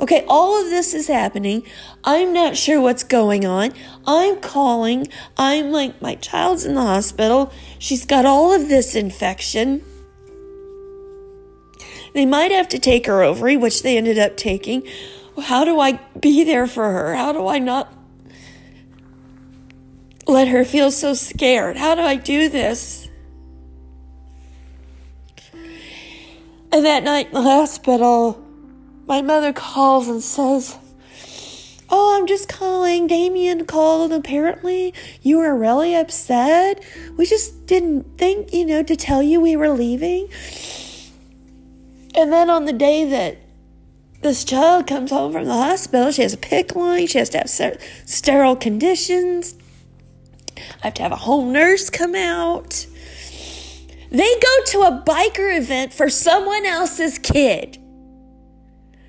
Okay, 0.00 0.24
all 0.26 0.60
of 0.60 0.70
this 0.70 0.94
is 0.94 1.06
happening. 1.06 1.62
I'm 2.02 2.32
not 2.32 2.56
sure 2.56 2.80
what's 2.80 3.04
going 3.04 3.44
on. 3.44 3.72
I'm 4.06 4.40
calling. 4.40 5.06
I'm 5.36 5.70
like, 5.70 6.00
my 6.02 6.16
child's 6.16 6.64
in 6.64 6.74
the 6.74 6.80
hospital. 6.80 7.52
She's 7.78 8.04
got 8.04 8.24
all 8.24 8.52
of 8.52 8.68
this 8.68 8.96
infection. 8.96 9.84
They 12.14 12.26
might 12.26 12.50
have 12.50 12.68
to 12.70 12.78
take 12.78 13.06
her 13.06 13.22
ovary, 13.22 13.56
which 13.56 13.82
they 13.82 13.96
ended 13.96 14.18
up 14.18 14.36
taking. 14.36 14.82
How 15.40 15.64
do 15.64 15.80
I 15.80 15.98
be 16.20 16.44
there 16.44 16.66
for 16.66 16.90
her? 16.90 17.14
How 17.14 17.32
do 17.32 17.46
I 17.46 17.58
not 17.58 17.92
let 20.26 20.48
her 20.48 20.64
feel 20.64 20.90
so 20.90 21.14
scared? 21.14 21.76
How 21.76 21.94
do 21.94 22.02
I 22.02 22.16
do 22.16 22.48
this? 22.48 23.08
And 26.72 26.86
that 26.86 27.02
night 27.02 27.26
in 27.28 27.34
the 27.34 27.42
hospital, 27.42 28.42
my 29.06 29.20
mother 29.20 29.52
calls 29.52 30.08
and 30.08 30.22
says, 30.22 30.78
Oh, 31.94 32.16
I'm 32.16 32.26
just 32.26 32.48
calling. 32.48 33.06
Damien 33.06 33.66
called. 33.66 34.12
Apparently, 34.12 34.94
you 35.20 35.38
were 35.38 35.54
really 35.54 35.94
upset. 35.94 36.82
We 37.18 37.26
just 37.26 37.66
didn't 37.66 38.16
think, 38.16 38.54
you 38.54 38.64
know, 38.64 38.82
to 38.82 38.96
tell 38.96 39.22
you 39.22 39.42
we 39.42 39.56
were 39.56 39.68
leaving. 39.68 40.28
And 42.14 42.32
then 42.32 42.50
on 42.50 42.64
the 42.66 42.72
day 42.72 43.04
that 43.04 43.38
this 44.20 44.44
child 44.44 44.86
comes 44.86 45.10
home 45.10 45.32
from 45.32 45.46
the 45.46 45.52
hospital, 45.52 46.12
she 46.12 46.22
has 46.22 46.34
a 46.34 46.38
PICC 46.38 46.76
line, 46.76 47.06
she 47.06 47.18
has 47.18 47.28
to 47.30 47.38
have 47.38 47.50
ser- 47.50 47.78
sterile 48.06 48.56
conditions. 48.56 49.54
I 50.56 50.86
have 50.86 50.94
to 50.94 51.02
have 51.02 51.12
a 51.12 51.16
home 51.16 51.52
nurse 51.52 51.90
come 51.90 52.14
out. 52.14 52.86
They 54.10 54.34
go 54.40 54.64
to 54.66 54.80
a 54.82 55.02
biker 55.06 55.56
event 55.56 55.92
for 55.94 56.10
someone 56.10 56.66
else's 56.66 57.18
kid. 57.18 57.78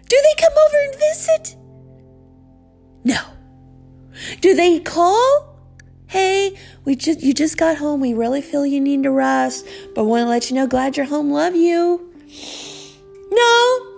Do 0.07 0.17
they 0.21 0.41
come 0.41 0.53
over 0.67 0.77
and 0.85 0.95
visit? 0.95 1.55
No. 3.03 3.19
Do 4.41 4.55
they 4.55 4.79
call? 4.79 5.49
Hey, 6.07 6.57
we 6.85 6.95
just 6.95 7.21
you 7.21 7.33
just 7.33 7.57
got 7.57 7.77
home. 7.77 7.99
We 7.99 8.13
really 8.13 8.41
feel 8.41 8.65
you 8.65 8.79
need 8.79 9.03
to 9.03 9.11
rest, 9.11 9.67
but 9.95 10.05
want 10.05 10.25
to 10.25 10.29
let 10.29 10.49
you 10.49 10.55
know 10.55 10.67
glad 10.67 10.95
you're 10.95 11.05
home. 11.07 11.31
Love 11.31 11.55
you. 11.55 12.13
No. 13.33 13.89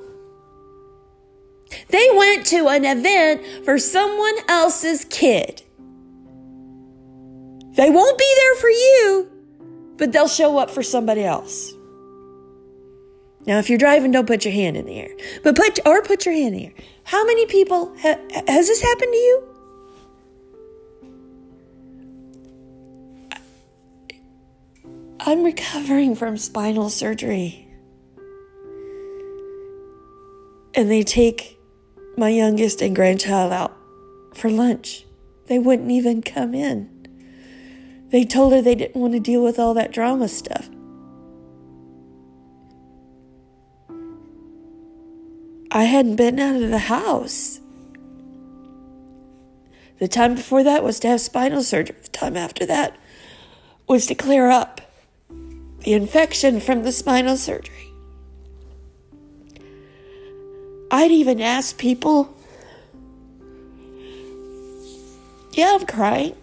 They 1.90 2.10
went 2.16 2.46
to 2.48 2.68
an 2.68 2.86
event 2.86 3.66
for 3.66 3.78
someone 3.78 4.36
else's 4.48 5.06
kid. 5.06 5.62
They 7.76 7.90
won't 7.90 8.18
be 8.18 8.34
there 8.38 8.56
for 8.56 8.70
you, 8.70 9.32
but 9.98 10.12
they'll 10.12 10.28
show 10.28 10.58
up 10.58 10.72
for 10.72 10.82
somebody 10.82 11.24
else. 11.24 11.74
Now, 13.46 13.60
if 13.60 13.70
you're 13.70 13.78
driving, 13.78 14.12
don't 14.12 14.26
put 14.26 14.46
your 14.46 14.54
hand 14.54 14.78
in 14.78 14.86
the 14.86 15.00
air, 15.00 15.12
but 15.44 15.56
put 15.56 15.80
or 15.86 16.02
put 16.02 16.26
your 16.26 16.34
hand 16.34 16.56
in 16.56 16.60
the 16.60 16.66
air. 16.68 16.74
How 17.04 17.24
many 17.26 17.46
people 17.46 17.96
ha, 18.00 18.18
has 18.48 18.68
this 18.68 18.82
happened 18.82 19.12
to 19.12 19.18
you? 19.18 19.44
I'm 25.20 25.44
recovering 25.44 26.16
from 26.16 26.38
spinal 26.38 26.90
surgery. 26.90 27.65
And 30.76 30.92
they 30.92 31.04
take 31.04 31.58
my 32.18 32.30
youngest 32.30 32.82
and 32.82 32.96
grandchild 32.96 33.54
out 33.54 33.76
for 34.34 34.50
lunch. 34.50 35.06
They 35.48 35.60
wouldn't 35.60 35.92
even 35.92 36.22
come 36.22 36.54
in. 36.54 36.90
They 38.10 38.26
told 38.26 38.54
her 38.54 38.62
they 38.62 38.76
didn't 38.76 39.00
want 39.00 39.14
to 39.14 39.20
deal 39.20 39.44
with 39.44 39.58
all 39.60 39.74
that 39.74 39.92
drama 39.92 40.28
stuff. 40.28 40.70
I 45.72 45.84
hadn't 45.84 46.16
been 46.16 46.40
out 46.40 46.62
of 46.62 46.70
the 46.70 46.78
house. 46.78 47.60
The 50.00 50.08
time 50.08 50.36
before 50.36 50.64
that 50.64 50.84
was 50.84 51.00
to 51.02 51.08
have 51.10 51.22
spinal 51.22 51.64
surgery. 51.64 51.98
The 52.02 52.10
time 52.10 52.38
after 52.38 52.66
that 52.66 52.98
was 53.88 54.06
to 54.08 54.16
clear 54.16 54.50
up 54.50 54.82
the 55.80 55.94
infection 55.94 56.60
from 56.60 56.84
the 56.84 56.92
spinal 56.92 57.38
surgery. 57.38 57.85
I'd 60.92 61.12
even 61.12 61.42
ask 61.42 61.78
people, 61.78 62.36
Yeah, 65.56 65.78
I'm 65.80 65.86
crying. 65.86 66.36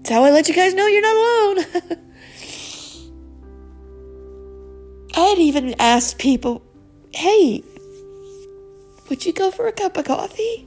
It's 0.00 0.10
how 0.10 0.24
I 0.24 0.30
let 0.32 0.48
you 0.48 0.54
guys 0.54 0.74
know 0.74 0.86
you're 0.86 1.00
not 1.00 1.16
alone. 1.16 1.66
I'd 5.14 5.38
even 5.38 5.76
ask 5.78 6.18
people, 6.18 6.60
Hey, 7.12 7.62
would 9.08 9.24
you 9.24 9.32
go 9.32 9.52
for 9.52 9.68
a 9.68 9.72
cup 9.72 9.96
of 9.96 10.06
coffee? 10.06 10.66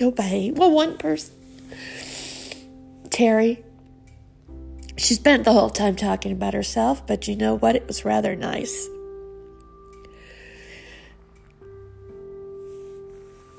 Nobody. 0.00 0.50
Well, 0.52 0.70
one 0.70 0.96
person. 0.96 1.34
Terry. 3.10 3.62
She 4.96 5.14
spent 5.14 5.44
the 5.44 5.52
whole 5.52 5.70
time 5.70 5.96
talking 5.96 6.32
about 6.32 6.54
herself, 6.54 7.06
but 7.06 7.28
you 7.28 7.36
know 7.36 7.56
what? 7.56 7.76
It 7.76 7.86
was 7.86 8.04
rather 8.04 8.34
nice. 8.34 8.88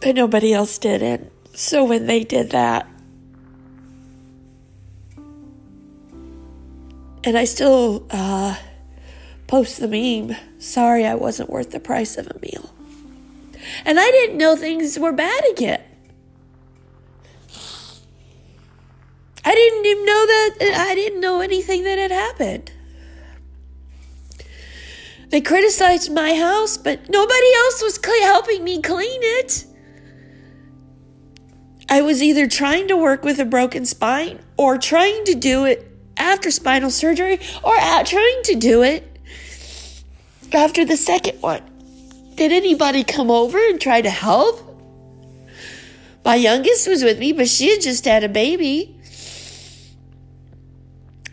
But 0.05 0.15
nobody 0.15 0.53
else 0.53 0.77
did 0.77 1.01
it. 1.01 1.33
So 1.55 1.83
when 1.83 2.05
they 2.05 2.23
did 2.23 2.51
that, 2.51 2.87
and 7.23 7.35
I 7.35 7.45
still 7.45 8.05
uh, 8.11 8.55
post 9.47 9.79
the 9.79 9.87
meme, 9.87 10.37
sorry 10.59 11.07
I 11.07 11.15
wasn't 11.15 11.49
worth 11.49 11.71
the 11.71 11.79
price 11.79 12.17
of 12.17 12.27
a 12.27 12.37
meal. 12.39 12.69
And 13.83 13.99
I 13.99 14.11
didn't 14.11 14.37
know 14.37 14.55
things 14.55 14.99
were 14.99 15.11
bad 15.11 15.43
again. 15.49 15.81
I 19.43 19.55
didn't 19.55 19.85
even 19.87 20.05
know 20.05 20.25
that, 20.27 20.85
I 20.87 20.93
didn't 20.93 21.19
know 21.19 21.41
anything 21.41 21.83
that 21.83 21.97
had 21.97 22.11
happened. 22.11 22.71
They 25.29 25.41
criticized 25.41 26.13
my 26.13 26.35
house, 26.35 26.77
but 26.77 27.09
nobody 27.09 27.53
else 27.55 27.81
was 27.81 27.99
helping 28.05 28.63
me 28.63 28.83
clean 28.83 29.19
it. 29.23 29.65
I 31.87 32.01
was 32.01 32.21
either 32.21 32.47
trying 32.47 32.87
to 32.87 32.97
work 32.97 33.23
with 33.23 33.39
a 33.39 33.45
broken 33.45 33.85
spine 33.85 34.39
or 34.57 34.77
trying 34.77 35.23
to 35.25 35.35
do 35.35 35.65
it 35.65 35.91
after 36.17 36.49
spinal 36.49 36.89
surgery 36.89 37.39
or 37.63 37.75
trying 37.75 38.41
to 38.43 38.55
do 38.55 38.81
it 38.81 39.19
after 40.51 40.85
the 40.85 40.97
second 40.97 41.41
one. 41.41 41.61
Did 42.35 42.51
anybody 42.51 43.03
come 43.03 43.29
over 43.29 43.57
and 43.57 43.79
try 43.79 44.01
to 44.01 44.09
help? 44.09 44.61
My 46.23 46.35
youngest 46.35 46.87
was 46.87 47.03
with 47.03 47.19
me, 47.19 47.33
but 47.33 47.47
she 47.47 47.69
had 47.69 47.81
just 47.81 48.05
had 48.05 48.23
a 48.23 48.29
baby. 48.29 48.99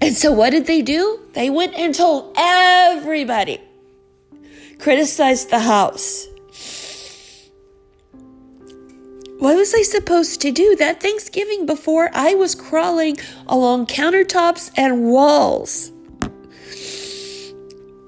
And 0.00 0.14
so 0.14 0.32
what 0.32 0.50
did 0.50 0.66
they 0.66 0.82
do? 0.82 1.20
They 1.32 1.48
went 1.48 1.74
and 1.74 1.94
told 1.94 2.34
everybody, 2.36 3.60
criticized 4.78 5.50
the 5.50 5.60
house. 5.60 6.26
What 9.42 9.57
was 9.57 9.74
I 9.74 9.83
supposed 9.83 10.40
to 10.42 10.52
do 10.52 10.76
that 10.76 11.00
Thanksgiving 11.02 11.66
before 11.66 12.11
I 12.14 12.35
was 12.35 12.55
crawling 12.55 13.16
along 13.48 13.87
countertops 13.88 14.70
and 14.76 15.02
walls 15.02 15.90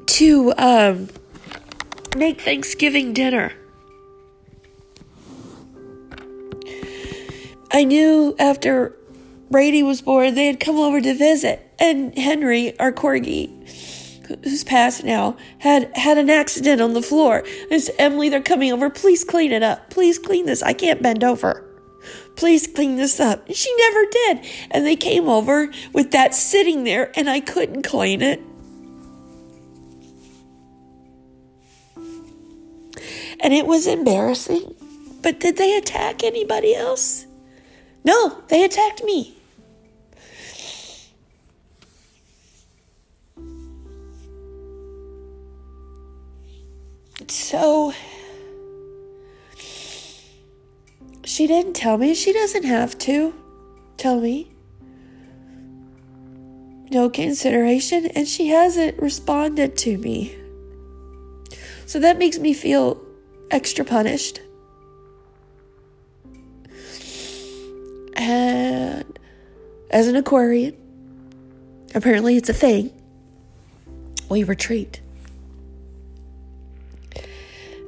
to 0.07 0.55
um, 0.57 1.09
make 2.17 2.41
Thanksgiving 2.41 3.13
dinner? 3.13 3.53
I 7.73 7.83
knew 7.83 8.37
after 8.39 8.97
Brady 9.51 9.83
was 9.83 10.03
born, 10.03 10.37
they 10.37 10.47
had 10.47 10.61
come 10.61 10.77
over 10.77 11.01
to 11.01 11.15
visit, 11.15 11.69
and 11.81 12.17
Henry, 12.17 12.79
our 12.79 12.93
corgi, 12.93 13.51
who's 14.27 14.65
passed 14.65 15.05
now, 15.05 15.37
had 15.59 15.97
had 15.97 16.19
an 16.19 16.31
accident 16.31 16.81
on 16.81 16.95
the 16.95 17.03
floor. 17.03 17.45
I 17.71 17.79
said, 17.79 17.95
Emily, 17.99 18.29
they're 18.29 18.43
coming 18.43 18.73
over. 18.73 18.91
Please 18.91 19.25
clean 19.25 19.53
it 19.53 19.63
up. 19.63 19.91
Please 19.91 20.19
clean 20.19 20.47
this. 20.47 20.63
I 20.63 20.73
can't 20.73 21.03
bend 21.03 21.23
over. 21.25 21.65
Please 22.37 22.67
clean 22.67 22.97
this 22.97 23.21
up. 23.21 23.47
And 23.47 23.57
she 23.57 23.75
never 23.77 24.05
did. 24.11 24.47
And 24.71 24.85
they 24.85 24.97
came 24.97 25.29
over 25.29 25.71
with 25.93 26.11
that 26.11 26.35
sitting 26.35 26.85
there, 26.85 27.13
and 27.17 27.31
I 27.31 27.41
couldn't 27.41 27.83
clean 27.83 28.23
it. 28.23 28.41
And 33.41 33.53
it 33.53 33.67
was 33.67 33.87
embarrassing. 33.87 34.75
But 35.23 35.41
did 35.41 35.57
they 35.57 35.77
attack 35.77 36.23
anybody 36.23 36.75
else? 36.75 37.27
No, 38.05 38.43
they 38.49 38.65
attacked 38.65 39.03
me. 39.05 39.37
So 47.29 47.93
she 51.25 51.47
didn't 51.47 51.75
tell 51.75 51.99
me. 51.99 52.15
She 52.15 52.33
doesn't 52.33 52.65
have 52.65 52.97
to 52.99 53.35
tell 53.97 54.21
me. 54.21 54.51
No 56.91 57.11
consideration, 57.11 58.07
and 58.07 58.29
she 58.29 58.49
hasn't 58.49 59.01
responded 59.01 59.77
to 59.79 59.99
me. 59.99 60.37
So 61.87 61.99
that 61.99 62.19
makes 62.19 62.39
me 62.39 62.53
feel 62.53 63.01
extra 63.51 63.85
punished. 63.85 64.41
And 68.17 69.19
as 69.91 70.07
an 70.07 70.17
Aquarian, 70.17 70.77
apparently 71.95 72.37
it's 72.37 72.49
a 72.49 72.55
thing, 72.55 72.93
we 74.29 74.45
retreat. 74.45 75.01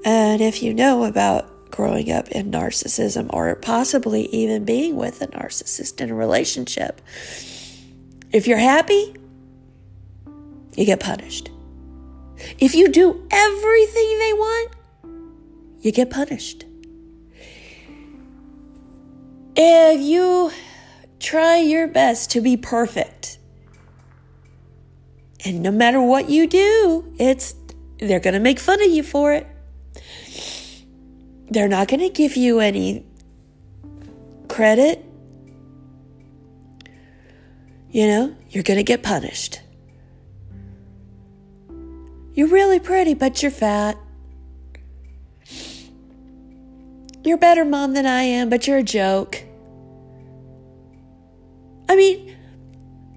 And 0.06 0.40
if 0.40 0.62
you 0.62 0.72
know 0.72 1.02
about 1.02 1.72
growing 1.72 2.12
up 2.12 2.28
in 2.28 2.52
narcissism 2.52 3.26
or 3.30 3.52
possibly 3.56 4.26
even 4.26 4.64
being 4.64 4.94
with 4.94 5.20
a 5.20 5.26
narcissist 5.26 6.00
in 6.00 6.10
a 6.10 6.14
relationship, 6.14 7.00
if 8.30 8.46
you're 8.46 8.56
happy, 8.56 9.16
you 10.76 10.84
get 10.84 11.00
punished. 11.00 11.50
If 12.60 12.76
you 12.76 12.88
do 12.88 13.26
everything 13.32 14.18
they 14.20 14.32
want, 14.32 14.72
you 15.80 15.90
get 15.90 16.10
punished. 16.10 16.64
If 19.56 20.00
you 20.00 20.52
try 21.18 21.56
your 21.56 21.88
best 21.88 22.30
to 22.30 22.40
be 22.40 22.56
perfect, 22.56 23.38
and 25.44 25.64
no 25.64 25.72
matter 25.72 26.00
what 26.00 26.30
you 26.30 26.46
do, 26.46 27.12
it's 27.18 27.56
they're 27.98 28.20
going 28.20 28.34
to 28.34 28.40
make 28.40 28.60
fun 28.60 28.80
of 28.80 28.90
you 28.92 29.02
for 29.02 29.32
it. 29.32 29.48
They're 31.50 31.68
not 31.68 31.88
going 31.88 32.00
to 32.00 32.09
give 32.09 32.37
you 32.37 32.61
any 32.61 33.06
credit. 34.48 35.04
You 37.90 38.06
know, 38.06 38.37
you're 38.50 38.64
going 38.64 38.78
to 38.78 38.85
get 38.85 39.02
punished. 39.02 39.61
You're 42.35 42.48
really 42.48 42.78
pretty, 42.78 43.14
but 43.14 43.42
you're 43.42 43.50
fat. 43.50 43.96
You're 47.24 47.37
a 47.37 47.38
better 47.38 47.64
mom 47.64 47.94
than 47.94 48.06
I 48.06 48.22
am, 48.22 48.50
but 48.50 48.66
you're 48.66 48.78
a 48.78 48.82
joke. 48.82 49.42
I 51.88 51.96
mean, 51.96 52.37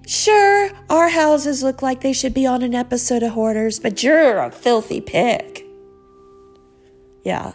sure, 0.06 0.70
our 0.88 1.08
houses 1.08 1.62
look 1.62 1.82
like 1.82 2.00
they 2.00 2.12
should 2.12 2.34
be 2.34 2.46
on 2.46 2.62
an 2.62 2.74
episode 2.74 3.22
of 3.22 3.32
Hoarders, 3.32 3.78
but 3.78 4.02
you're 4.02 4.38
a 4.38 4.50
filthy 4.50 5.00
pig. 5.00 5.64
Yeah. 7.24 7.52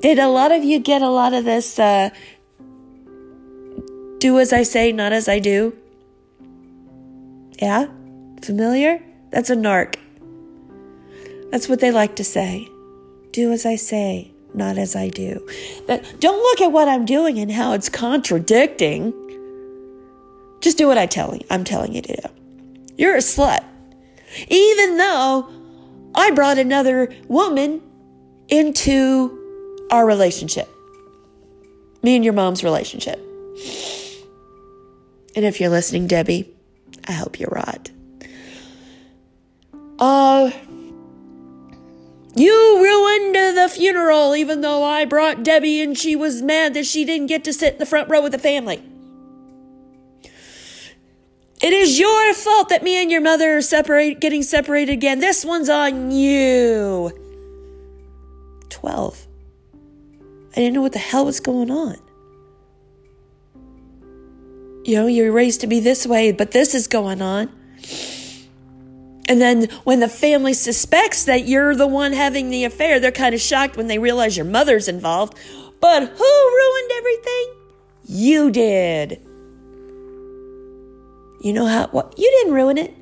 Did 0.00 0.18
a 0.18 0.28
lot 0.28 0.50
of 0.50 0.64
you 0.64 0.78
get 0.78 1.02
a 1.02 1.10
lot 1.10 1.34
of 1.34 1.44
this 1.44 1.78
uh, 1.78 2.10
do 4.20 4.38
as 4.38 4.52
I 4.52 4.62
say, 4.62 4.92
not 4.92 5.12
as 5.12 5.28
I 5.28 5.38
do? 5.38 5.76
Yeah? 7.58 7.86
Familiar? 8.42 9.02
That's 9.30 9.50
a 9.50 9.56
narc. 9.56 9.96
That's 11.50 11.68
what 11.68 11.80
they 11.80 11.90
like 11.90 12.16
to 12.16 12.24
say. 12.24 12.68
Do 13.32 13.50
as 13.50 13.66
I 13.66 13.76
say, 13.76 14.30
not 14.54 14.78
as 14.78 14.94
I 14.94 15.08
do. 15.08 15.46
But 15.86 16.20
don't 16.20 16.38
look 16.38 16.60
at 16.60 16.70
what 16.70 16.86
I'm 16.86 17.04
doing 17.04 17.38
and 17.38 17.50
how 17.50 17.72
it's 17.72 17.88
contradicting. 17.88 19.12
Just 20.60 20.78
do 20.78 20.86
what 20.86 20.98
I 20.98 21.06
tell 21.06 21.34
you. 21.34 21.42
I'm 21.50 21.64
telling 21.64 21.94
you 21.94 22.02
to 22.02 22.16
do. 22.16 22.28
You're 22.96 23.16
a 23.16 23.20
slut. 23.20 23.64
Even 24.48 24.98
though 24.98 25.50
I 26.14 26.30
brought 26.30 26.58
another 26.58 27.12
woman 27.26 27.80
into 28.48 29.39
our 29.90 30.06
relationship. 30.06 30.68
Me 32.02 32.16
and 32.16 32.24
your 32.24 32.34
mom's 32.34 32.64
relationship. 32.64 33.18
And 35.36 35.44
if 35.44 35.60
you're 35.60 35.70
listening, 35.70 36.06
Debbie, 36.06 36.50
I 37.06 37.12
hope 37.12 37.38
you're 37.38 37.50
right. 37.50 37.90
Uh, 39.98 40.50
you 42.34 42.80
ruined 42.82 43.34
the 43.56 43.68
funeral, 43.68 44.34
even 44.34 44.60
though 44.60 44.82
I 44.82 45.04
brought 45.04 45.42
Debbie 45.42 45.82
and 45.82 45.96
she 45.96 46.16
was 46.16 46.40
mad 46.42 46.74
that 46.74 46.86
she 46.86 47.04
didn't 47.04 47.26
get 47.26 47.44
to 47.44 47.52
sit 47.52 47.74
in 47.74 47.78
the 47.78 47.86
front 47.86 48.08
row 48.08 48.22
with 48.22 48.32
the 48.32 48.38
family. 48.38 48.82
It 51.62 51.74
is 51.74 51.98
your 51.98 52.32
fault 52.32 52.70
that 52.70 52.82
me 52.82 53.02
and 53.02 53.10
your 53.10 53.20
mother 53.20 53.58
are 53.58 53.62
separate, 53.62 54.20
getting 54.20 54.42
separated 54.42 54.92
again. 54.92 55.20
This 55.20 55.44
one's 55.44 55.68
on 55.68 56.10
you. 56.10 57.12
12. 58.70 59.26
I 60.52 60.54
didn't 60.56 60.74
know 60.74 60.82
what 60.82 60.92
the 60.92 60.98
hell 60.98 61.24
was 61.24 61.40
going 61.40 61.70
on. 61.70 61.96
You 64.84 64.96
know, 64.96 65.06
you're 65.06 65.32
raised 65.32 65.60
to 65.60 65.66
be 65.66 65.80
this 65.80 66.06
way, 66.06 66.32
but 66.32 66.50
this 66.50 66.74
is 66.74 66.86
going 66.86 67.22
on. 67.22 67.48
And 69.28 69.40
then 69.40 69.68
when 69.84 70.00
the 70.00 70.08
family 70.08 70.54
suspects 70.54 71.24
that 71.24 71.46
you're 71.46 71.76
the 71.76 71.86
one 71.86 72.12
having 72.12 72.50
the 72.50 72.64
affair, 72.64 72.98
they're 72.98 73.12
kind 73.12 73.34
of 73.34 73.40
shocked 73.40 73.76
when 73.76 73.86
they 73.86 73.98
realize 73.98 74.36
your 74.36 74.46
mother's 74.46 74.88
involved. 74.88 75.36
But 75.80 76.02
who 76.02 76.24
ruined 76.24 76.90
everything? 76.96 77.54
You 78.06 78.50
did. 78.50 79.20
You 81.42 81.52
know 81.52 81.66
how, 81.66 81.86
what? 81.88 82.14
You 82.18 82.28
didn't 82.38 82.54
ruin 82.54 82.76
it. 82.76 82.94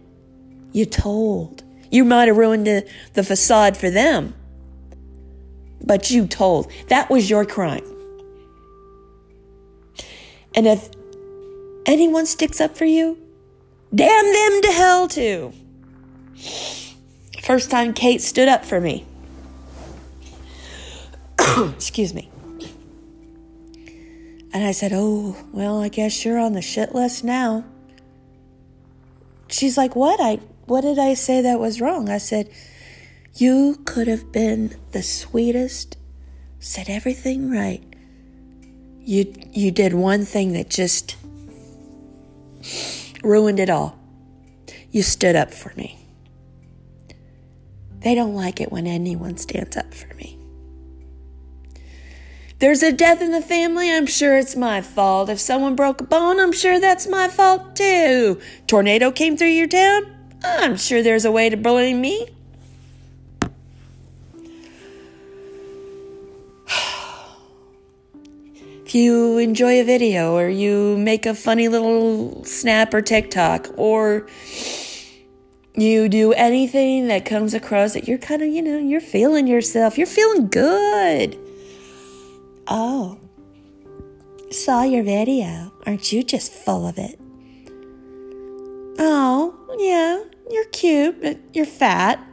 You 0.72 0.84
told. 0.84 1.64
You 1.90 2.04
might 2.04 2.28
have 2.28 2.36
ruined 2.36 2.66
the, 2.66 2.86
the 3.14 3.24
facade 3.24 3.76
for 3.76 3.88
them, 3.88 4.34
but 5.84 6.10
you 6.10 6.26
told. 6.26 6.70
That 6.88 7.10
was 7.10 7.28
your 7.30 7.44
crime. 7.44 7.84
And 10.54 10.66
if 10.66 10.88
anyone 11.86 12.26
sticks 12.26 12.60
up 12.60 12.76
for 12.76 12.84
you, 12.84 13.18
damn 13.94 14.32
them 14.32 14.62
to 14.62 14.72
hell 14.72 15.08
too. 15.08 15.52
First 17.42 17.70
time 17.70 17.94
Kate 17.94 18.20
stood 18.20 18.48
up 18.48 18.64
for 18.64 18.80
me. 18.80 19.06
Excuse 21.58 22.14
me. 22.14 22.30
And 24.52 24.64
I 24.64 24.72
said, 24.72 24.92
Oh, 24.94 25.36
well, 25.52 25.80
I 25.80 25.88
guess 25.88 26.24
you're 26.24 26.38
on 26.38 26.52
the 26.54 26.62
shit 26.62 26.94
list 26.94 27.24
now. 27.24 27.64
She's 29.48 29.76
like, 29.76 29.94
What? 29.94 30.20
I 30.20 30.40
what 30.66 30.82
did 30.82 30.98
I 30.98 31.14
say 31.14 31.40
that 31.40 31.58
was 31.58 31.80
wrong? 31.80 32.10
I 32.10 32.18
said, 32.18 32.50
You 33.38 33.80
could 33.84 34.08
have 34.08 34.32
been 34.32 34.74
the 34.90 35.00
sweetest, 35.00 35.96
said 36.58 36.88
everything 36.88 37.48
right. 37.48 37.80
You 38.98 39.32
you 39.52 39.70
did 39.70 39.94
one 39.94 40.24
thing 40.24 40.54
that 40.54 40.68
just 40.68 41.14
ruined 43.22 43.60
it 43.60 43.70
all. 43.70 43.96
You 44.90 45.04
stood 45.04 45.36
up 45.36 45.54
for 45.54 45.72
me. 45.76 46.00
They 48.00 48.16
don't 48.16 48.34
like 48.34 48.60
it 48.60 48.72
when 48.72 48.88
anyone 48.88 49.36
stands 49.36 49.76
up 49.76 49.94
for 49.94 50.12
me. 50.14 50.36
There's 52.58 52.82
a 52.82 52.90
death 52.90 53.22
in 53.22 53.30
the 53.30 53.40
family, 53.40 53.88
I'm 53.88 54.06
sure 54.06 54.36
it's 54.36 54.56
my 54.56 54.80
fault. 54.80 55.28
If 55.28 55.38
someone 55.38 55.76
broke 55.76 56.00
a 56.00 56.04
bone, 56.04 56.40
I'm 56.40 56.50
sure 56.50 56.80
that's 56.80 57.06
my 57.06 57.28
fault 57.28 57.76
too. 57.76 58.40
Tornado 58.66 59.12
came 59.12 59.36
through 59.36 59.54
your 59.54 59.68
town, 59.68 60.12
I'm 60.42 60.76
sure 60.76 61.04
there's 61.04 61.24
a 61.24 61.30
way 61.30 61.48
to 61.50 61.56
blame 61.56 62.00
me. 62.00 62.30
If 68.88 68.94
you 68.94 69.36
enjoy 69.36 69.82
a 69.82 69.84
video 69.84 70.34
or 70.34 70.48
you 70.48 70.96
make 70.96 71.26
a 71.26 71.34
funny 71.34 71.68
little 71.68 72.42
snap 72.46 72.94
or 72.94 73.02
TikTok 73.02 73.68
or 73.76 74.26
you 75.74 76.08
do 76.08 76.32
anything 76.32 77.08
that 77.08 77.26
comes 77.26 77.52
across 77.52 77.92
that 77.92 78.08
you're 78.08 78.16
kind 78.16 78.40
of, 78.40 78.48
you 78.48 78.62
know, 78.62 78.78
you're 78.78 79.02
feeling 79.02 79.46
yourself, 79.46 79.98
you're 79.98 80.06
feeling 80.06 80.48
good. 80.48 81.38
Oh, 82.66 83.20
saw 84.50 84.84
your 84.84 85.02
video. 85.02 85.70
Aren't 85.84 86.10
you 86.10 86.22
just 86.22 86.50
full 86.50 86.86
of 86.86 86.96
it? 86.96 87.20
Oh, 88.98 89.54
yeah, 89.78 90.24
you're 90.50 90.64
cute, 90.64 91.20
but 91.20 91.38
you're 91.52 91.66
fat. 91.66 92.26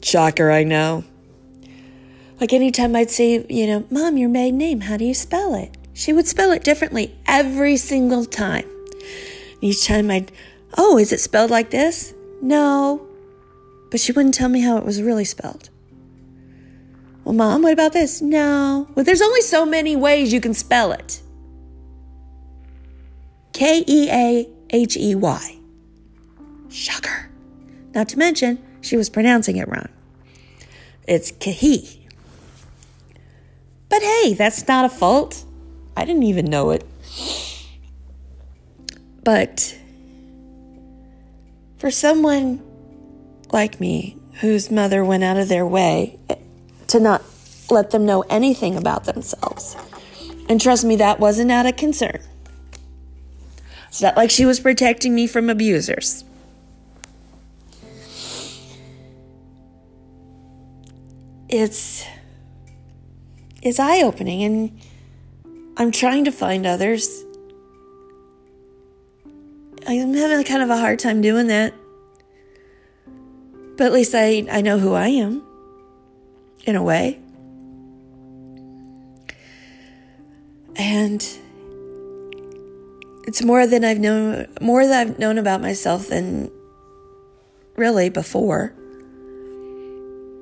Shocker, 0.02 0.50
I 0.50 0.64
know. 0.64 1.04
Like 2.40 2.54
anytime 2.54 2.96
I'd 2.96 3.12
say, 3.12 3.46
you 3.48 3.68
know, 3.68 3.86
Mom, 3.92 4.18
your 4.18 4.30
maiden 4.30 4.58
name, 4.58 4.82
how 4.82 4.98
do 4.98 5.06
you 5.06 5.14
spell 5.14 5.54
it? 5.54 5.78
She 6.02 6.14
would 6.14 6.28
spell 6.28 6.52
it 6.52 6.64
differently 6.64 7.16
every 7.28 7.78
single 7.78 8.26
time. 8.26 8.68
Each 9.62 9.86
time 9.86 10.10
I'd, 10.10 10.32
oh, 10.76 10.98
is 10.98 11.14
it 11.14 11.20
spelled 11.20 11.52
like 11.52 11.70
this? 11.70 12.16
No. 12.42 13.08
But 13.92 14.00
she 14.00 14.12
wouldn't 14.12 14.34
tell 14.34 14.50
me 14.50 14.62
how 14.62 14.78
it 14.78 14.84
was 14.84 15.00
really 15.00 15.26
spelled. 15.26 15.70
Well, 17.24 17.36
Mom, 17.36 17.62
what 17.62 17.72
about 17.72 17.94
this? 17.94 18.20
No. 18.20 18.88
Well, 18.96 19.06
there's 19.06 19.22
only 19.22 19.42
so 19.42 19.64
many 19.64 19.96
ways 19.96 20.34
you 20.34 20.42
can 20.42 20.56
spell 20.56 20.92
it. 20.92 21.22
K 23.54 23.84
E 23.86 24.10
A 24.10 24.50
H 24.72 24.98
E 24.98 25.14
Y. 25.14 25.60
Shocker. 26.68 27.30
Not 27.94 28.10
to 28.10 28.18
mention, 28.18 28.58
she 28.82 28.98
was 28.98 29.08
pronouncing 29.08 29.58
it 29.58 29.68
wrong. 29.68 29.90
It's 31.08 31.32
Kahi. 31.32 32.00
But 33.88 34.02
hey, 34.02 34.34
that's 34.34 34.68
not 34.68 34.86
a 34.86 34.90
fault. 34.90 35.46
I 36.02 36.06
didn't 36.06 36.24
even 36.24 36.46
know 36.46 36.72
it. 36.72 36.84
But 39.24 39.78
for 41.78 41.92
someone 41.92 42.60
like 43.52 43.80
me, 43.80 44.18
whose 44.40 44.72
mother 44.72 45.06
went 45.06 45.24
out 45.24 45.38
of 45.38 45.48
their 45.48 45.66
way 45.66 46.18
to 46.88 47.00
not 47.00 47.22
let 47.70 47.92
them 47.92 48.04
know 48.08 48.22
anything 48.32 48.78
about 48.78 49.04
themselves, 49.04 49.76
and 50.50 50.60
trust 50.60 50.84
me, 50.84 50.96
that 50.96 51.20
wasn't 51.20 51.52
out 51.52 51.68
of 51.68 51.76
concern. 51.76 52.20
It's 53.90 54.02
not 54.02 54.18
like 54.18 54.32
she 54.32 54.46
was 54.46 54.60
protecting 54.60 55.14
me 55.14 55.28
from 55.28 55.52
abusers. 55.52 56.24
It's 61.48 62.04
it's 63.62 63.80
eye-opening 63.80 64.42
and 64.42 64.82
I'm 65.78 65.92
trying 65.92 66.26
to 66.26 66.32
find 66.32 66.66
others. 66.66 67.24
I'm 69.88 70.14
having 70.14 70.44
kind 70.46 70.62
of 70.62 70.70
a 70.70 70.78
hard 70.78 71.00
time 71.00 71.22
doing 71.22 71.48
that. 71.48 71.74
But 73.78 73.88
at 73.88 73.94
least 73.94 74.14
I, 74.14 74.46
I 74.52 74.62
know 74.62 74.78
who 74.78 74.94
I 74.94 75.08
am, 75.08 75.44
in 76.66 76.76
a 76.76 76.84
way. 76.84 77.20
And 80.76 81.26
it's 83.28 83.42
more 83.44 83.66
than 83.66 83.84
I've 83.84 84.00
known 84.00 84.48
more 84.62 84.86
that 84.86 85.08
I've 85.08 85.20
known 85.20 85.38
about 85.38 85.62
myself 85.62 86.08
than 86.08 86.52
really 87.76 88.10
before. 88.10 88.74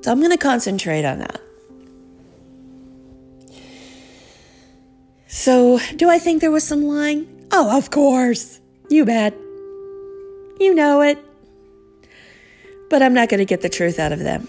So 0.02 0.10
I'm 0.10 0.18
going 0.18 0.30
to 0.30 0.38
concentrate 0.38 1.04
on 1.04 1.18
that. 1.20 1.40
So, 5.32 5.78
do 5.94 6.10
I 6.10 6.18
think 6.18 6.40
there 6.40 6.50
was 6.50 6.64
some 6.64 6.82
lying? 6.82 7.46
Oh, 7.52 7.78
of 7.78 7.90
course. 7.90 8.60
You 8.88 9.04
bet. 9.04 9.32
You 10.58 10.74
know 10.74 11.02
it. 11.02 11.18
But 12.90 13.00
I'm 13.00 13.14
not 13.14 13.28
going 13.28 13.38
to 13.38 13.44
get 13.44 13.60
the 13.60 13.68
truth 13.68 14.00
out 14.00 14.10
of 14.10 14.18
them. 14.18 14.48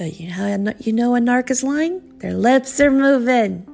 Uh, 0.00 0.04
you 0.04 0.28
know 0.28 0.34
how 0.34 0.74
you 0.78 0.92
know 0.92 1.16
a 1.16 1.18
narc 1.18 1.50
is 1.50 1.64
lying? 1.64 2.16
Their 2.18 2.32
lips 2.32 2.78
are 2.78 2.92
moving. 2.92 3.66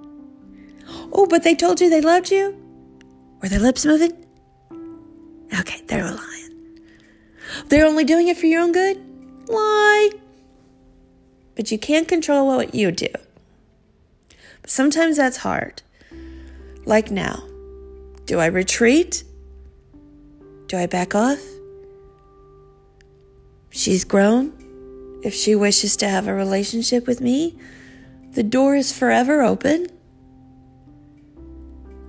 Oh, 1.13 1.27
but 1.27 1.45
they 1.45 1.55
told 1.55 1.79
you 1.79 1.91
they 1.91 2.01
loved 2.01 2.31
you? 2.31 2.57
Were 3.43 3.51
their 3.51 3.61
lips 3.61 3.85
moving? 3.85 4.13
Okay, 5.61 5.83
they 5.89 6.01
were 6.01 6.11
lying. 6.11 6.81
They're 7.69 7.85
only 7.85 8.05
doing 8.05 8.29
it 8.29 8.39
for 8.39 8.47
your 8.47 8.63
own 8.63 8.73
good? 8.73 8.97
Lie. 9.47 10.11
But 11.55 11.71
you 11.71 11.79
can't 11.79 12.09
control 12.09 12.47
what 12.47 12.75
you 12.75 12.91
do. 12.91 13.09
Sometimes 14.67 15.17
that's 15.17 15.39
hard. 15.39 15.83
Like 16.85 17.11
now. 17.11 17.43
Do 18.27 18.39
I 18.41 18.47
retreat? 18.47 19.25
Do 20.69 20.79
I 20.79 20.87
back 20.87 21.15
off? 21.15 21.41
She's 23.71 24.05
grown. 24.05 24.53
If 25.23 25.35
she 25.35 25.55
wishes 25.55 25.97
to 25.97 26.09
have 26.09 26.29
a 26.29 26.35
relationship 26.35 27.07
with 27.07 27.21
me, 27.21 27.59
the 28.33 28.43
door 28.43 28.75
is 28.75 28.97
forever 28.97 29.43
open. 29.43 29.87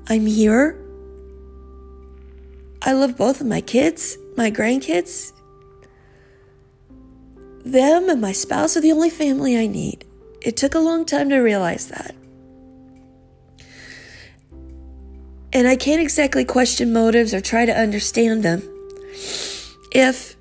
I'm 0.07 0.25
here. 0.25 0.79
I 2.81 2.93
love 2.93 3.17
both 3.17 3.41
of 3.41 3.47
my 3.47 3.61
kids, 3.61 4.17
my 4.37 4.51
grandkids. 4.51 5.33
Them 7.63 8.09
and 8.09 8.21
my 8.21 8.31
spouse 8.31 8.77
are 8.77 8.81
the 8.81 8.91
only 8.91 9.09
family 9.09 9.57
I 9.57 9.65
need. 9.65 10.05
It 10.41 10.55
took 10.55 10.75
a 10.75 10.79
long 10.79 11.05
time 11.05 11.29
to 11.29 11.37
realize 11.39 11.87
that. 11.87 12.15
And 15.55 15.69
I 15.69 15.77
can't 15.77 16.01
exactly 16.01 16.43
question 16.43 16.91
motives 16.91 17.33
or 17.33 17.39
try 17.39 17.65
to 17.65 17.71
understand 17.71 18.43
them 18.43 18.61
if 19.89 20.35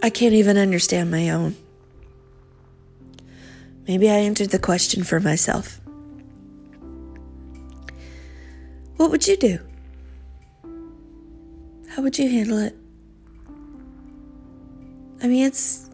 I 0.00 0.10
can't 0.10 0.34
even 0.34 0.56
understand 0.56 1.10
my 1.10 1.30
own. 1.30 1.56
Maybe 3.88 4.08
I 4.08 4.14
answered 4.14 4.50
the 4.50 4.60
question 4.60 5.02
for 5.02 5.18
myself. 5.18 5.80
What 8.96 9.10
would 9.10 9.26
you 9.26 9.36
do? 9.36 9.58
How 11.88 12.02
would 12.02 12.16
you 12.16 12.30
handle 12.30 12.58
it? 12.58 12.76
I 15.20 15.26
mean, 15.26 15.46
it's 15.46 15.90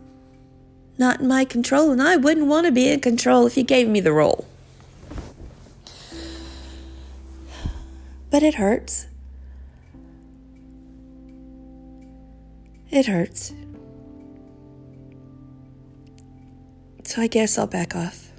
not 0.98 1.20
in 1.20 1.28
my 1.28 1.46
control, 1.46 1.90
and 1.92 2.02
I 2.02 2.16
wouldn't 2.16 2.46
want 2.46 2.66
to 2.66 2.72
be 2.72 2.90
in 2.90 3.00
control 3.00 3.46
if 3.46 3.56
you 3.56 3.62
gave 3.62 3.88
me 3.88 4.00
the 4.00 4.12
role. 4.12 4.47
But 8.30 8.42
it 8.42 8.54
hurts. 8.54 9.06
It 12.90 13.06
hurts. 13.06 13.52
So 17.04 17.22
I 17.22 17.26
guess 17.26 17.56
I'll 17.56 17.66
back 17.66 17.96
off. 17.96 18.30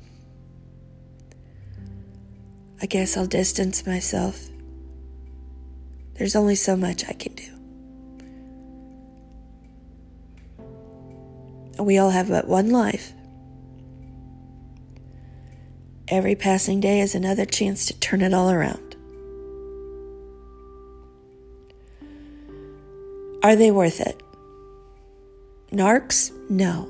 I 2.82 2.86
guess 2.86 3.18
I'll 3.18 3.26
distance 3.26 3.86
myself. 3.86 4.48
There's 6.14 6.36
only 6.36 6.56
so 6.56 6.76
much 6.76 7.06
I 7.08 7.14
can 7.14 7.34
do. 7.34 7.44
We 11.84 11.98
all 11.98 12.10
have 12.10 12.28
but 12.28 12.48
one 12.48 12.70
life. 12.72 13.14
Every 16.10 16.36
passing 16.36 16.80
day 16.80 17.02
is 17.02 17.16
another 17.16 17.46
chance 17.46 17.86
to 17.86 18.00
turn 18.00 18.22
it 18.22 18.34
all 18.34 18.50
around. 18.50 18.89
Are 23.42 23.56
they 23.56 23.72
worth 23.72 24.02
it? 24.02 24.22
Narcs? 25.72 26.32
No. 26.50 26.88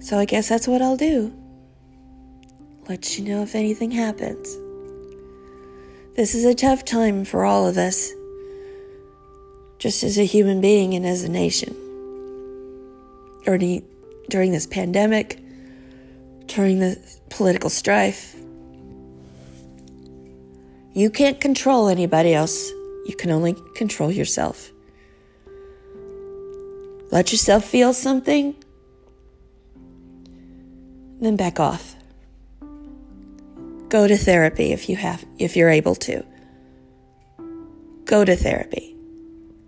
So 0.00 0.18
I 0.18 0.24
guess 0.24 0.48
that's 0.48 0.68
what 0.68 0.80
I'll 0.80 0.96
do. 0.96 1.32
Let 2.88 3.18
you 3.18 3.24
know 3.24 3.42
if 3.42 3.54
anything 3.54 3.90
happens. 3.90 4.56
This 6.16 6.34
is 6.34 6.44
a 6.44 6.54
tough 6.54 6.84
time 6.84 7.24
for 7.24 7.44
all 7.44 7.66
of 7.66 7.76
us, 7.76 8.12
just 9.78 10.02
as 10.04 10.18
a 10.18 10.24
human 10.24 10.60
being 10.60 10.94
and 10.94 11.04
as 11.04 11.24
a 11.24 11.28
nation. 11.28 11.74
During, 13.44 13.84
during 14.28 14.52
this 14.52 14.66
pandemic, 14.66 15.40
during 16.46 16.78
the 16.78 16.96
political 17.30 17.68
strife, 17.68 18.36
you 20.92 21.10
can't 21.10 21.40
control 21.40 21.88
anybody 21.88 22.34
else. 22.34 22.70
You 23.04 23.14
can 23.16 23.30
only 23.30 23.56
control 23.74 24.10
yourself. 24.10 24.70
Let 27.10 27.30
yourself 27.32 27.64
feel 27.64 27.92
something, 27.92 28.54
then 31.20 31.36
back 31.36 31.60
off. 31.60 31.94
Go 33.88 34.08
to 34.08 34.16
therapy 34.16 34.72
if 34.72 34.88
you 34.88 34.96
have 34.96 35.24
if 35.38 35.56
you're 35.56 35.70
able 35.70 35.94
to. 35.96 36.24
Go 38.04 38.24
to 38.24 38.34
therapy. 38.34 38.96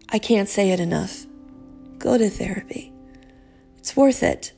I 0.08 0.18
can't 0.18 0.48
say 0.48 0.70
it 0.70 0.80
enough. 0.80 1.26
Go 1.98 2.18
to 2.18 2.28
therapy. 2.28 2.92
It's 3.78 3.96
worth 3.96 4.22
it. 4.22 4.52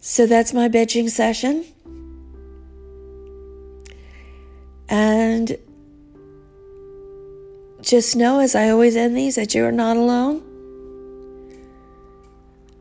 So 0.00 0.26
that's 0.26 0.52
my 0.52 0.68
bitching 0.68 1.08
session. 1.08 1.64
Just 7.90 8.14
know, 8.14 8.38
as 8.38 8.54
I 8.54 8.70
always 8.70 8.94
end 8.94 9.16
these, 9.16 9.34
that 9.34 9.52
you 9.52 9.64
are 9.64 9.72
not 9.72 9.96
alone. 9.96 10.42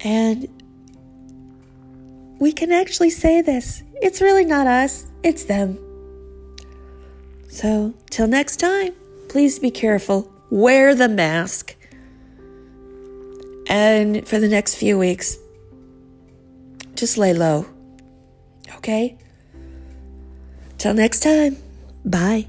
And 0.02 0.48
we 2.40 2.52
can 2.52 2.72
actually 2.72 3.10
say 3.10 3.42
this 3.42 3.82
it's 3.96 4.22
really 4.22 4.46
not 4.46 4.68
us, 4.68 5.08
it's 5.24 5.46
them. 5.46 5.80
So, 7.50 7.96
till 8.12 8.28
next 8.28 8.58
time, 8.58 8.94
please 9.30 9.58
be 9.58 9.72
careful. 9.72 10.32
Wear 10.52 10.94
the 10.94 11.10
mask. 11.10 11.76
And 13.68 14.28
for 14.28 14.40
the 14.40 14.48
next 14.48 14.76
few 14.76 14.98
weeks, 15.00 15.38
just 16.94 17.18
lay 17.18 17.34
low. 17.34 17.66
Okay? 18.76 19.18
Till 20.78 20.94
next 20.94 21.22
time, 21.22 21.58
bye. 22.06 22.46